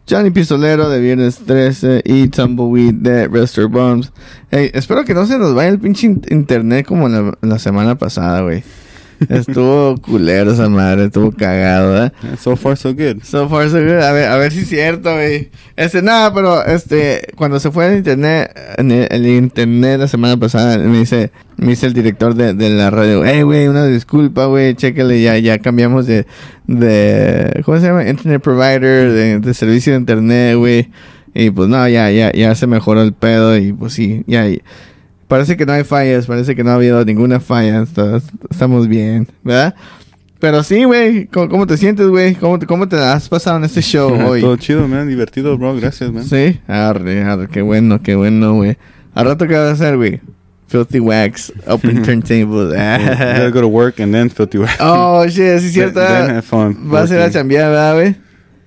[0.08, 4.12] Johnny Pistolero de Viernes 13 y Tumbleweed de Rester Bombs.
[4.50, 7.96] Hey, espero que no se nos vaya el pinche in- internet como la, la semana
[7.96, 8.62] pasada, güey.
[9.28, 12.12] Estuvo culero esa madre, estuvo cagado, ¿eh?
[12.40, 13.22] So far, so good.
[13.22, 14.00] So far so good.
[14.02, 15.50] A ver, a ver si es cierto, güey.
[15.76, 20.36] Este, nada, pero este, cuando se fue el internet, en el, el internet la semana
[20.36, 24.46] pasada, me dice, me dice el director de, de la radio, hey, güey, una disculpa,
[24.46, 26.26] güey, chéquele, ya, ya cambiamos de,
[26.66, 28.08] de, ¿cómo se llama?
[28.08, 30.90] Internet provider, de, de servicio de internet, güey.
[31.34, 34.58] Y pues no, ya, ya, ya se mejoró el pedo y pues sí, ya, ya.
[35.28, 37.84] Parece que no hay fallas, parece que no ha habido ninguna falla,
[38.50, 39.74] estamos bien, ¿verdad?
[40.38, 42.34] Pero sí, güey, ¿cómo, cómo te sientes, güey?
[42.34, 44.42] ¿Cómo te, ¿Cómo te has pasado en este show hoy?
[44.42, 45.08] Todo chido, man.
[45.08, 45.74] Divertido, bro.
[45.74, 46.24] Gracias, man.
[46.24, 48.76] Sí, arre, arre, qué bueno, qué bueno, güey.
[49.14, 50.20] Al rato, ¿qué vas a hacer, güey?
[50.66, 52.72] Filthy Wax, Open Turntables.
[52.72, 54.76] You gotta go to work and then filthy wax.
[54.80, 56.00] oh, shit, sí es cierto.
[56.00, 56.90] Then, then have fun.
[56.90, 57.32] Vas a ir a working.
[57.32, 58.16] chambear, ¿verdad, güey?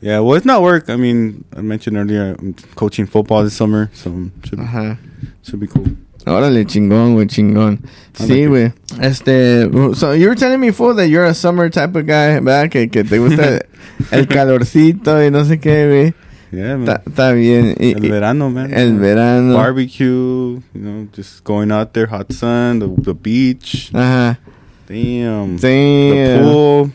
[0.02, 0.90] Yeah, well, it's not work.
[0.90, 4.12] I mean, I mentioned earlier, I'm coaching football this summer, so
[4.46, 4.98] should, Ajá.
[5.44, 5.86] should be cool.
[6.28, 7.80] Órale, chingón, güey, chingón.
[8.14, 8.72] Sí, güey.
[9.02, 12.70] Este, so you were telling me before that you're a summer type of guy, ¿verdad?
[12.70, 13.60] Que, que te gusta
[14.12, 16.14] el calorcito y no sé qué, güey.
[16.52, 17.02] Yeah, man.
[17.06, 17.76] Está bien.
[17.80, 18.74] Y- El verano, man.
[18.74, 19.56] el verano.
[19.56, 23.92] Barbecue, you know, just going out there, hot sun, the, the beach.
[23.94, 24.40] Ajá.
[24.88, 25.58] Damn.
[25.58, 26.12] Sí.
[26.14, 26.92] The pool.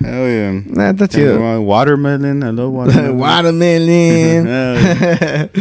[0.00, 0.60] Hell yeah.
[0.64, 1.66] Nah, go wrong.
[1.66, 2.44] Watermelon.
[2.44, 3.18] I love watermelon.
[3.18, 4.44] Watermelon.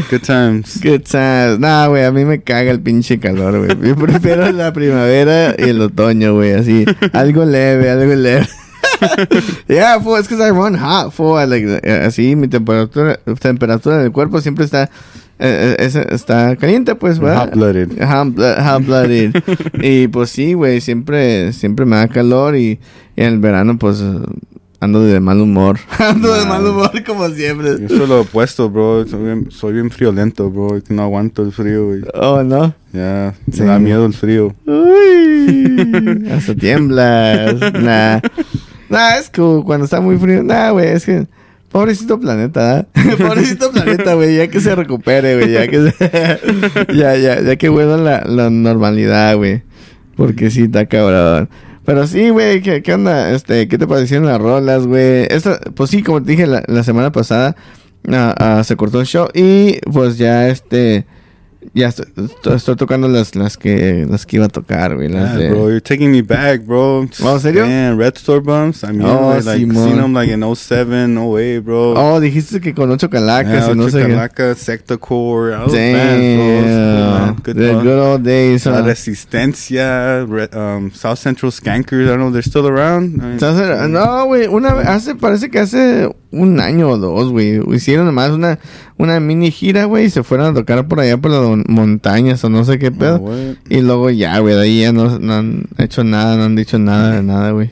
[0.10, 0.78] Good times.
[0.82, 1.60] Good times.
[1.60, 3.76] Nah, güey, a mí me caga el pinche calor, güey.
[3.88, 6.86] Yo prefiero la primavera y el otoño, güey, así.
[7.14, 8.48] Algo leve, algo leve.
[9.68, 11.38] yeah, fool, it's because I run hot, fool.
[11.38, 14.90] I like, eh, así, mi temperatura, temperatura del cuerpo siempre está,
[15.40, 17.46] eh, eh, es- está caliente, pues, ¿verdad?
[17.46, 17.90] Hot-blooded.
[18.08, 19.36] Hot, blo- hot-blooded.
[19.84, 22.80] y pues sí, güey, siempre, siempre me da calor y,
[23.16, 24.04] y en el verano, pues,
[24.80, 25.80] ando de mal humor.
[26.00, 27.76] ando de mal humor como siempre.
[27.82, 29.06] Yo soy lo opuesto, bro.
[29.08, 30.80] Soy bien, soy bien friolento, bro.
[30.90, 32.02] No aguanto el frío, güey.
[32.14, 32.74] Oh, no.
[32.94, 33.62] Ya, Sí.
[33.62, 34.56] me da miedo el frío.
[34.66, 37.56] Uy, hasta tiemblas.
[37.74, 38.20] Nah.
[38.90, 39.64] Nah, es cool.
[39.66, 40.44] Cuando está muy frío.
[40.44, 41.28] Nah, güey, es que.
[41.72, 42.86] Pobrecito planeta, ¿eh?
[43.18, 44.38] Pobrecito planeta, güey.
[44.38, 45.52] Ya que se recupere, güey.
[45.52, 49.64] Ya que se- ya, ya, ya que vuelva la, la normalidad, güey.
[50.16, 51.50] Porque sí, está cabrón.
[51.86, 53.32] Pero sí, güey, ¿qué, ¿qué onda?
[53.32, 55.28] Este, ¿qué te parecieron las rolas, güey?
[55.76, 57.56] Pues sí, como te dije la, la semana pasada,
[58.12, 61.06] ah, se cortó el show y pues ya este,
[61.74, 62.06] ya estoy,
[62.56, 65.10] estoy- tocando las, las que, las que iba a tocar, güey.
[65.10, 67.00] Las Yeah, de- bro, you're taking me back, bro.
[67.24, 67.66] Oh, ¿en serio?
[67.66, 68.84] Man, Red Store Bumps.
[68.84, 69.84] I mean, Oh, like, like Simón.
[69.86, 71.94] seen them like in 07, 08, bro.
[71.96, 74.06] Oh, dijiste que con ocho calacas yeah, y no sé qué.
[74.06, 75.56] Chicalaca, Sector Core.
[75.58, 75.68] Bro.
[75.74, 75.94] Damn.
[75.94, 77.36] man.
[77.44, 77.84] Good The fun.
[77.84, 78.66] good old days.
[78.66, 78.86] La huh?
[78.86, 82.06] Resistencia, Re- um, South Central Skankers.
[82.06, 83.22] I don't know, they're still around.
[83.22, 88.06] I mean, no, güey, una hace, parece que hace un año o dos, güey, hicieron
[88.06, 88.60] nomás una,
[88.98, 92.44] una mini gira, güey, y se fueron a tocar por allá por las mon- montañas
[92.44, 93.24] o no sé qué pedo.
[93.70, 96.80] y luego ya, güey, de ahí ya no, no han hecho nada, no han dicho
[96.80, 97.72] nada de nada, güey.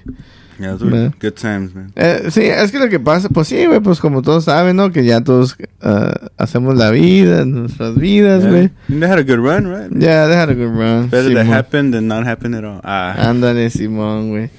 [0.58, 1.92] Yeah, good times, man.
[1.98, 4.90] Eh, sí, es que lo que pasa, pues sí, güey, pues como todos saben, ¿no?
[4.90, 8.50] Que ya todos ah, hacemos la vida, nuestras vidas, Yeah.
[8.52, 8.70] güey.
[8.88, 9.92] And They had a good run, right?
[10.00, 11.10] Ya, they had a good run.
[11.10, 11.54] Better that Simón.
[11.54, 12.80] happened than not happen at all.
[12.86, 13.16] Ah.
[13.30, 14.50] Ándale, Simón, güey.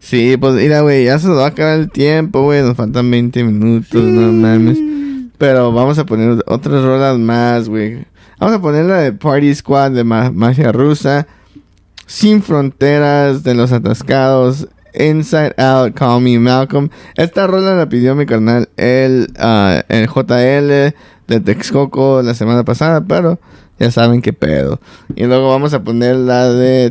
[0.00, 2.60] Sí, pues mira, güey, ya se nos va a acabar el tiempo, güey.
[2.62, 4.78] Nos faltan 20 minutos, no mames.
[5.38, 8.04] Pero vamos a poner otras rolas más, güey.
[8.40, 11.26] Vamos a poner la de Party Squad de Ma- Magia Rusa.
[12.06, 14.68] Sin Fronteras de Los Atascados.
[14.94, 16.88] Inside Out, Call Me Malcolm.
[17.14, 20.94] Esta rola la pidió mi carnal, el, ah, el JL
[21.28, 23.38] de Texcoco la semana pasada, pero
[23.78, 24.80] ya saben qué pedo.
[25.14, 26.90] Y luego vamos a poner la de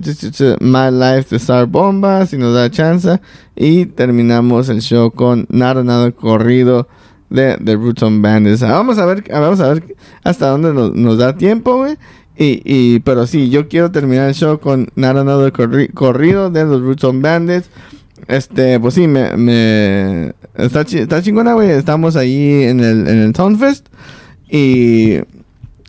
[0.62, 3.20] My Life de Star Bomba, si nos da chance.
[3.56, 6.88] Y terminamos el show con Nada Nada Corrido
[7.30, 8.64] de The Ruton Bandits.
[8.64, 11.98] Ah, Vamos a ver, ah, vamos a ver hasta dónde nos, nos da tiempo, güey.
[12.38, 16.66] Y, y, pero sí, yo quiero terminar el show con Nada Nada Corri- Corrido de
[16.66, 17.70] los Ruton Bandits.
[18.28, 21.70] Este, pues sí, me, me está, chi- está chingona, güey.
[21.72, 23.88] Estamos ahí en el, en el Tone Fest.
[24.50, 25.14] Y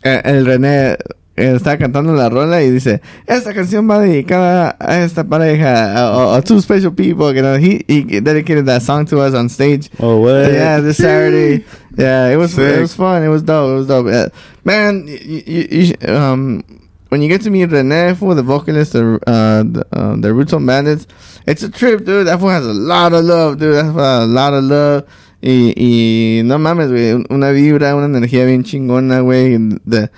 [0.03, 0.97] eh, el René
[1.39, 6.35] eh, está cantando la rola y dice, esta canción va dedicada a esta pareja, a,
[6.37, 7.33] a- two special people.
[7.33, 9.89] You know, he, he dedicated that song to us on stage.
[9.99, 10.51] Oh, what?
[10.51, 11.63] Yeah, this Saturday.
[11.97, 13.23] Yeah, it was it was fun.
[13.23, 13.71] It was dope.
[13.71, 14.07] It was dope.
[14.07, 14.29] Uh,
[14.63, 15.67] man, you, you,
[16.07, 16.63] you, um,
[17.09, 20.53] when you get to meet René, fool, the vocalist, the uh, the, uh, the Roots
[20.53, 21.07] on Bandits,
[21.47, 22.27] it's a trip, dude.
[22.27, 23.73] That fool has a lot of love, dude.
[23.75, 25.03] That fool has a lot of love.
[25.41, 29.57] Y, y no mames, güey, un- una vibra, una energía bien chingona, güey.
[29.87, 30.09] The,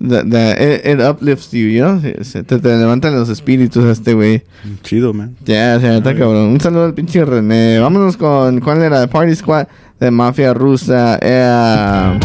[0.00, 2.00] that, that it, it uplifts you, you know?
[2.22, 4.42] Se- Te, te levantan los espíritus a este güey.
[4.82, 5.36] Chido, man.
[5.44, 6.48] Ya, se está cabrón.
[6.48, 7.78] Un saludo al pinche René.
[7.78, 9.06] Vámonos con, ¿cuál era?
[9.06, 9.66] Party Squad
[10.00, 11.16] de Mafia Rusa.
[11.18, 12.18] Era...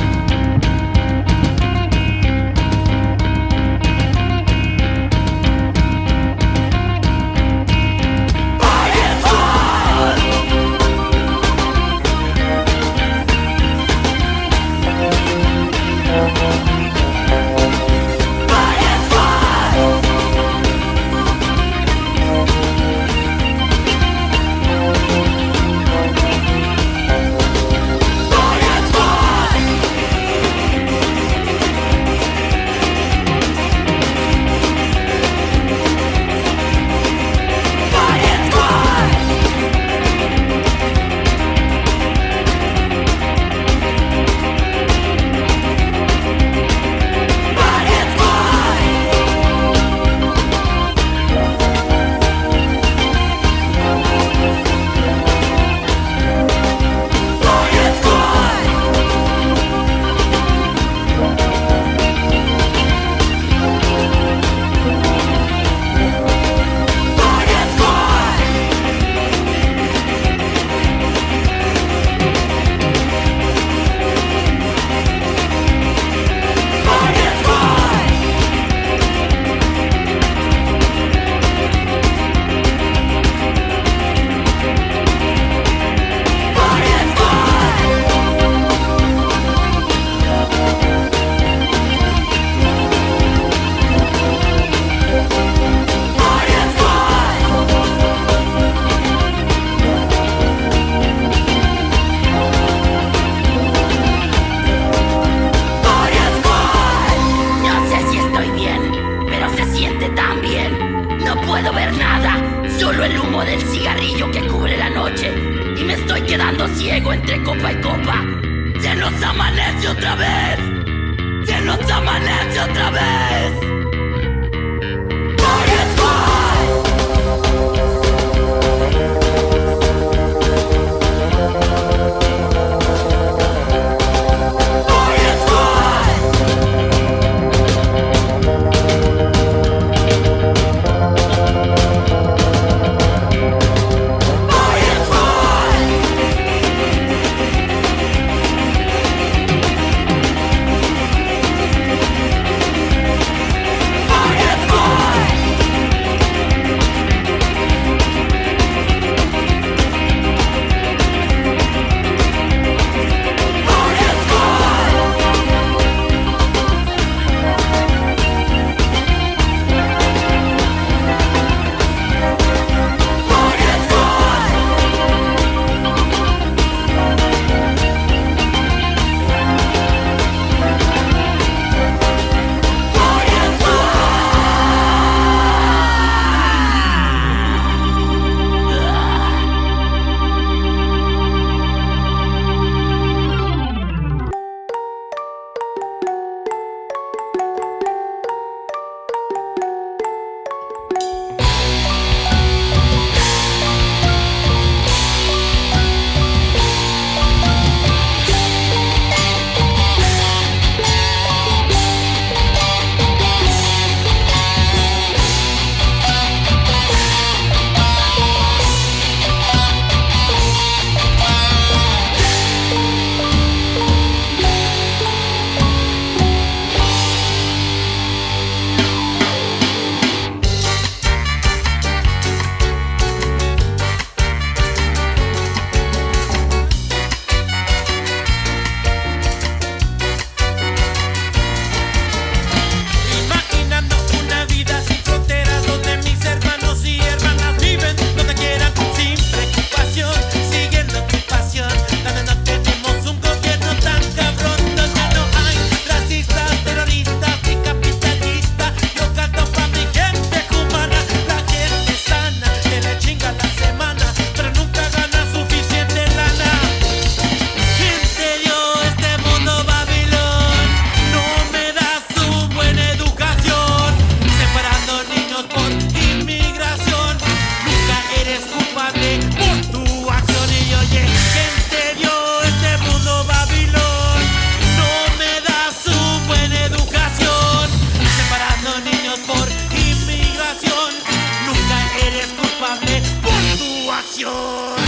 [293.96, 294.85] What's?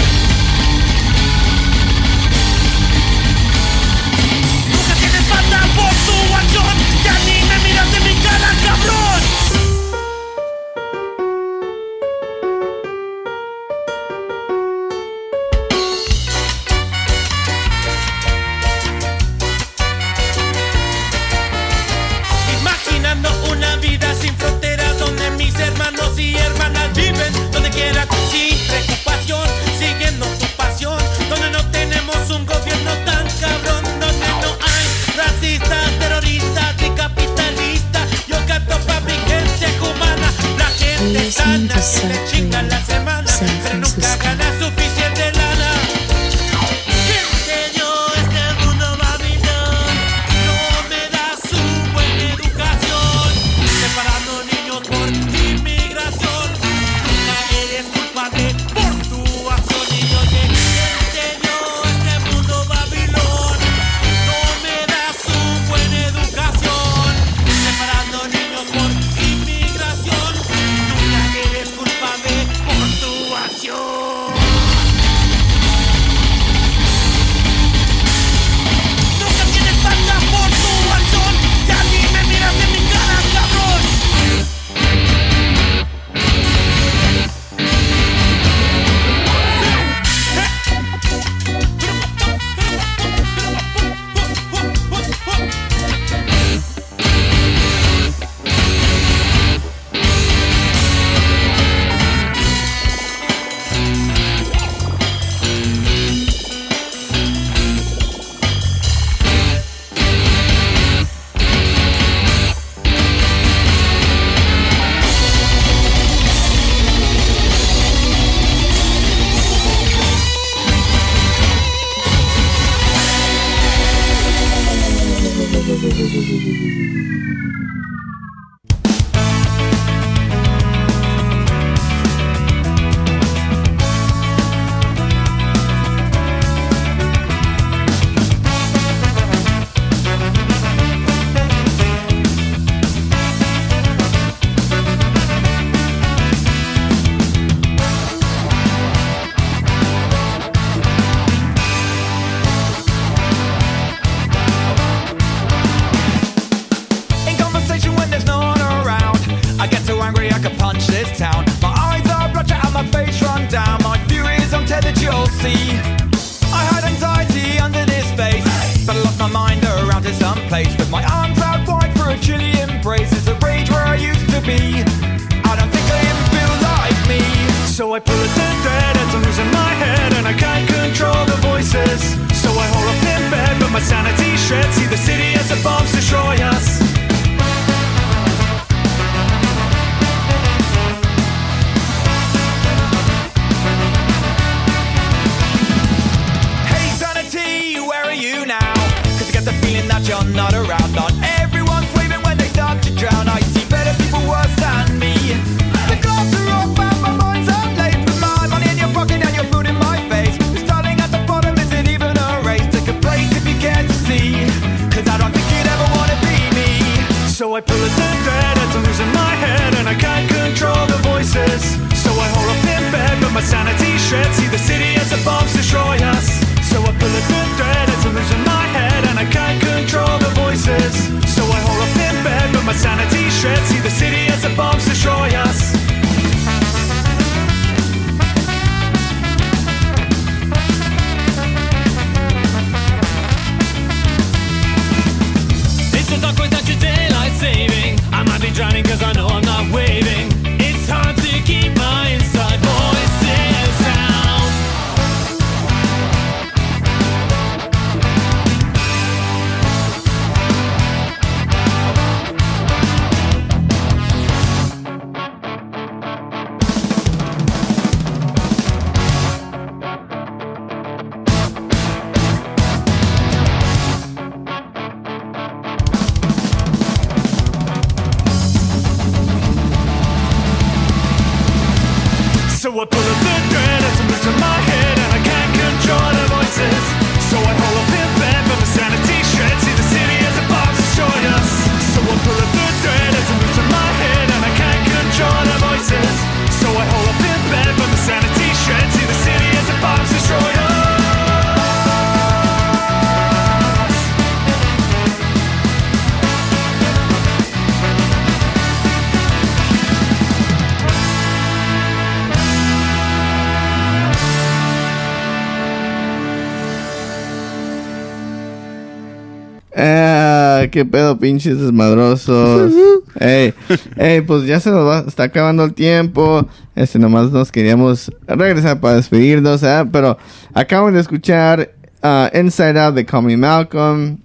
[320.78, 322.72] ¿Qué pedo, pinches desmadrosos?
[323.20, 323.52] ey,
[323.96, 326.48] ey, pues ya se nos va, está acabando el tiempo.
[326.76, 329.86] Este, nomás nos queríamos regresar para despedirnos, ¿eh?
[329.92, 330.20] Pero
[330.54, 331.72] acaban de escuchar
[332.04, 334.20] ah, Inside Out de Call Me Malcolm.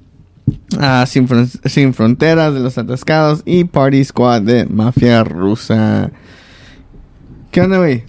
[0.78, 6.10] ah, Sin, Fron- Sin Fronteras de los Atascados y Party Squad de Mafia Rusa.
[7.50, 8.04] ¿Qué onda, güey?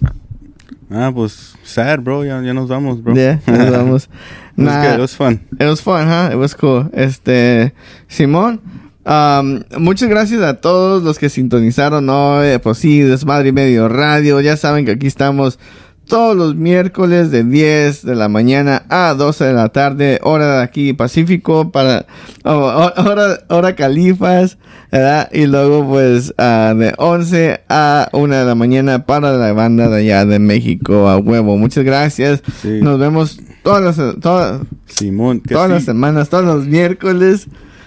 [0.90, 2.26] Ah, pues sad, bro.
[2.26, 3.14] Ya, ya nos vamos, bro.
[3.14, 4.10] Yeah, nos vamos.
[4.56, 4.82] It was Nah.
[4.82, 4.94] good.
[4.94, 5.40] It was fun.
[5.58, 6.30] It was fun, huh?
[6.32, 6.88] It was cool.
[6.92, 7.72] Este,
[8.08, 8.60] Simón,
[9.04, 12.58] um, muchas gracias a todos los que sintonizaron hoy.
[12.62, 14.40] Pues sí, Desmadre y Medio Radio.
[14.40, 15.58] Ya saben que aquí estamos
[16.06, 20.62] todos los miércoles de 10 de la mañana a 12 de la tarde, hora de
[20.62, 22.06] aquí Pacífico, para
[22.44, 24.58] oh, hora, hora Califas,
[24.92, 25.28] ¿verdad?
[25.32, 29.98] Y luego pues ah, de 11 a 1 de la mañana para la banda de
[29.98, 31.56] allá de México a huevo.
[31.56, 32.42] Muchas gracias.
[32.60, 32.80] Sí.
[32.82, 35.72] Nos vemos todas las, todas, Simón, que todas sí.
[35.74, 37.46] las semanas, todos los miércoles.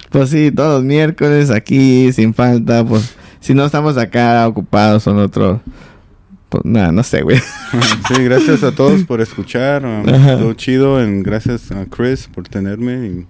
[0.10, 2.84] Pues sí, todos los miércoles aquí sin falta.
[2.84, 5.62] Pues si no estamos acá ocupados en otro.
[6.50, 7.40] Pues nada, no sé, güey.
[8.08, 9.86] Sí, gracias a todos por escuchar.
[9.86, 10.98] Um, todo chido.
[10.98, 13.26] And gracias a Chris por tenerme.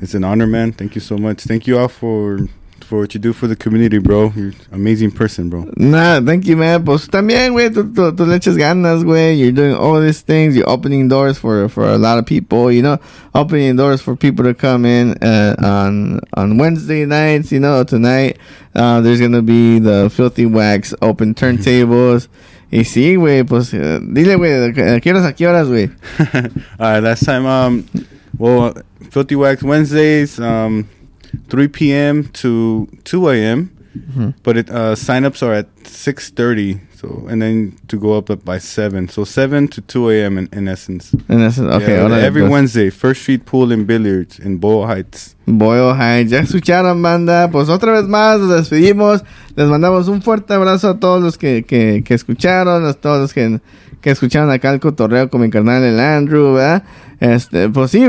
[0.00, 0.72] It's an honor, man.
[0.72, 1.44] Thank you so much.
[1.44, 2.48] Thank you all for
[2.90, 4.32] for what you do for the community, bro.
[4.34, 5.70] You're an amazing person, bro.
[5.76, 6.84] Nah, thank you, man.
[6.84, 9.38] Pues también, güey, tú, tú, tú le echas ganas, güey.
[9.38, 10.56] You're doing all these things.
[10.56, 12.98] You're opening doors for, for a lot of people, you know.
[13.32, 17.84] Opening doors for people to come in uh, on on Wednesday nights, you know.
[17.84, 18.38] Tonight,
[18.74, 22.26] uh, there's gonna be the Filthy Wax open turntables.
[22.72, 25.90] Y sí, güey, pues eh, dile, güey, ¿a qué horas, a qué horas, güey?
[26.78, 27.84] All right, last time, um,
[28.36, 28.74] well,
[29.10, 30.88] Filthy Wax Wednesdays, um,
[31.48, 32.24] 3 p.m.
[32.32, 33.70] to 2 a.m.
[34.16, 34.34] Mhm.
[34.44, 36.80] But it uh, signups are at 6:30.
[37.00, 39.08] So and then to go up, up by seven.
[39.08, 40.38] So seven to 2 a.m.
[40.38, 41.12] In, in essence.
[41.28, 42.42] En ese- okay, Yeah, órale, every.
[42.46, 45.34] Wednesday, First Street Pool and Billiards in Boyle Heights.
[45.46, 46.30] Boyle Heights.
[46.30, 47.48] Ya escucharon, banda.
[47.50, 49.24] Pues otra vez más nos despedimos.
[49.56, 53.32] Les mandamos un fuerte abrazo a todos los que, que, que escucharon, a todos los
[53.32, 53.60] que,
[54.02, 56.84] que escucharon acá el cotorreo con mi carnal el Andrew, ¿verdad?
[57.18, 58.06] Este, pues sí,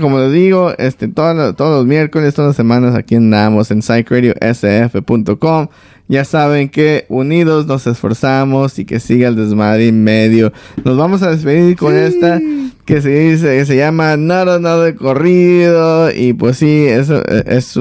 [0.00, 3.82] como les digo, este, todos los- todos los miércoles, todas las semanas aquí andamos en
[3.82, 5.68] psychradiosf.com.
[6.08, 10.52] Ya saben que unidos nos esforzamos y que siga el desmadre en medio.
[10.84, 12.40] Nos vamos a despedir con esta
[12.84, 16.12] que se dice, que se llama Nada Nada de Corrido.
[16.12, 17.74] Y pues sí, eso eh, es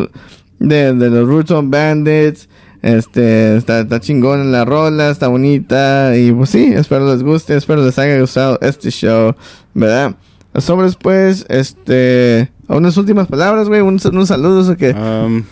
[0.57, 2.49] de, de los Roots on Bandits.
[2.81, 6.17] Este, está, está chingón en la rola, está bonita.
[6.17, 9.35] Y pues sí, espero les guste, espero les haya gustado este show,
[9.75, 10.15] ¿verdad?
[10.59, 14.91] Sobres pues, este, unas últimas palabras, güey, unos, unos saludos o qué.
[14.91, 15.43] Um,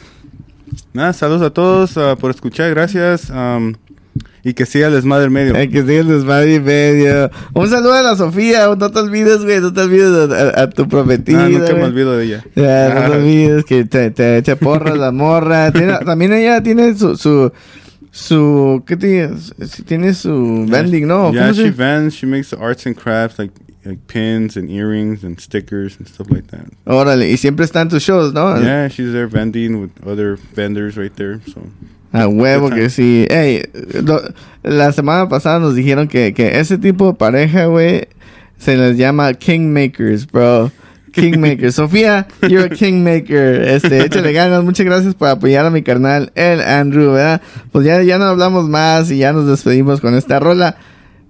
[0.93, 3.29] nada, saludos a todos uh, por escuchar, gracias.
[3.29, 3.73] Um,
[4.45, 5.55] y que siga el desmadre medio.
[5.55, 7.31] Hay que siga el desmadre medio.
[7.53, 10.69] Un saludo a la Sofía, no te olvides, güey, no te olvides a, a- a
[10.69, 11.45] tu prometida.
[11.45, 11.83] Ah, nunca me güey.
[11.83, 12.43] olvido de ella.
[12.55, 13.05] Ya, no Ah.
[13.09, 15.71] te olvides que te, te echa porras la morra.
[15.73, 17.53] Tiene- también ella tiene su, su,
[18.11, 19.29] su, ¿qué tiene?
[19.85, 21.31] Tiene su vending, ¿no?
[21.31, 22.15] Yeah, ¿Cómo se- she vends.
[22.15, 23.53] She makes arts and crafts like
[23.85, 26.65] like pins and earrings and stickers and stuff like that.
[26.85, 28.59] Órale, y siempre está en tus shows, ¿no?
[28.61, 31.39] Yeah, she's there vending with other vendors right there.
[31.47, 31.61] So
[32.13, 33.25] A huevo que sí.
[33.29, 33.63] Ey,
[34.03, 34.21] lo-
[34.63, 38.07] la semana pasada nos dijeron que, que ese tipo de pareja, güey,
[38.57, 40.71] se les llama kingmakers, bro.
[41.11, 41.75] Kingmakers.
[41.79, 43.61] Sofía, you're a kingmaker.
[43.67, 44.63] Este, échale ganas.
[44.63, 47.41] Muchas gracias por apoyar a mi carnal, el Andrew, ¿verdad?
[47.71, 50.77] Pues ya, ya no hablamos más y ya nos despedimos con esta rola.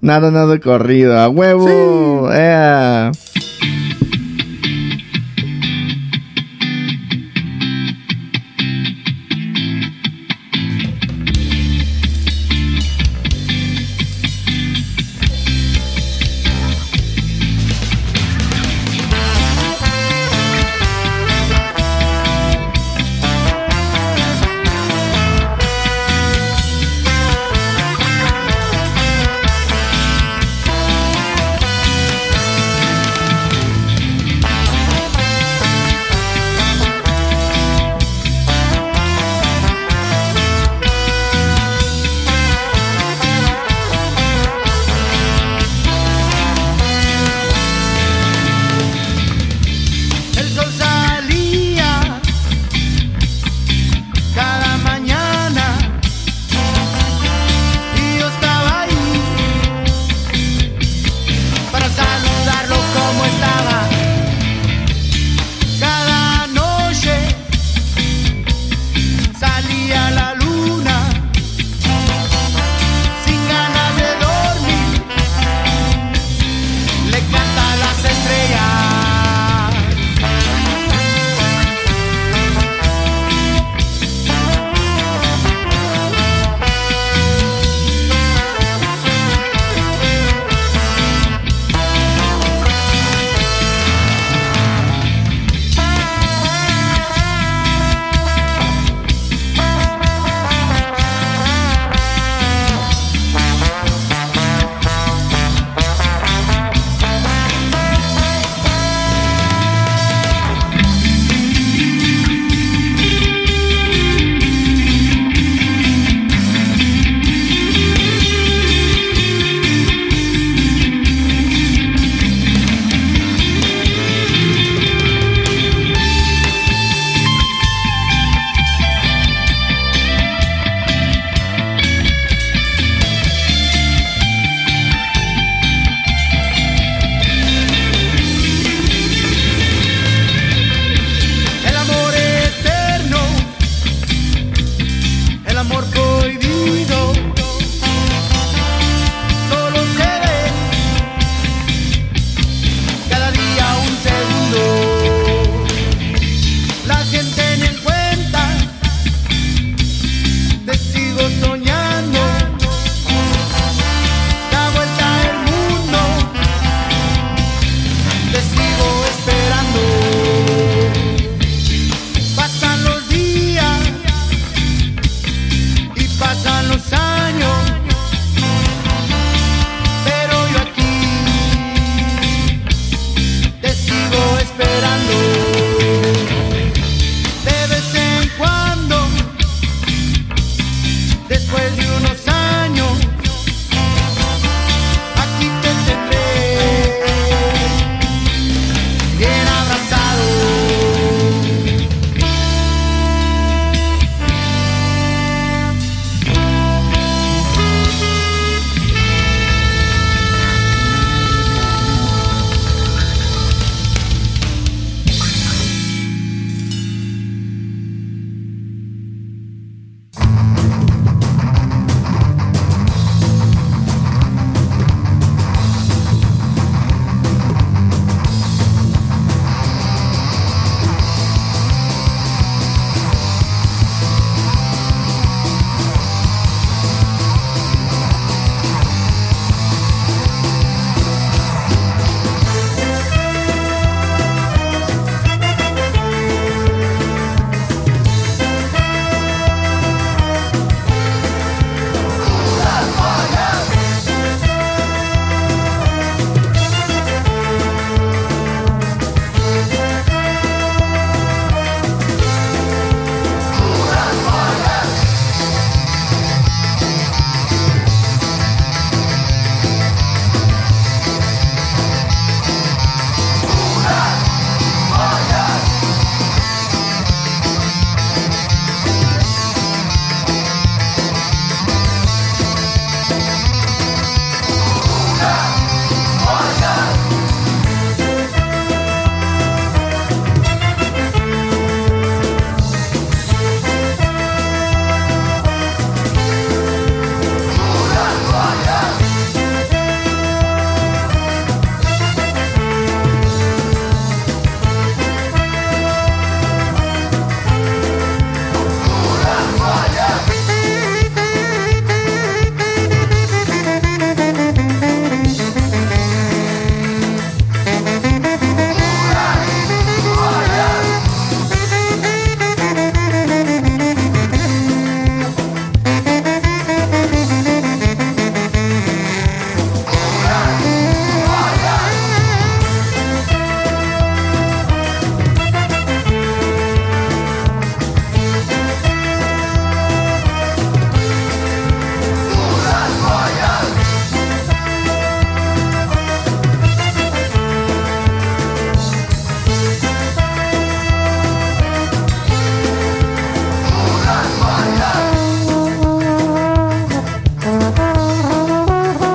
[0.03, 1.17] Nada, nada corrido.
[1.17, 2.29] A huevo.
[2.33, 3.09] ea.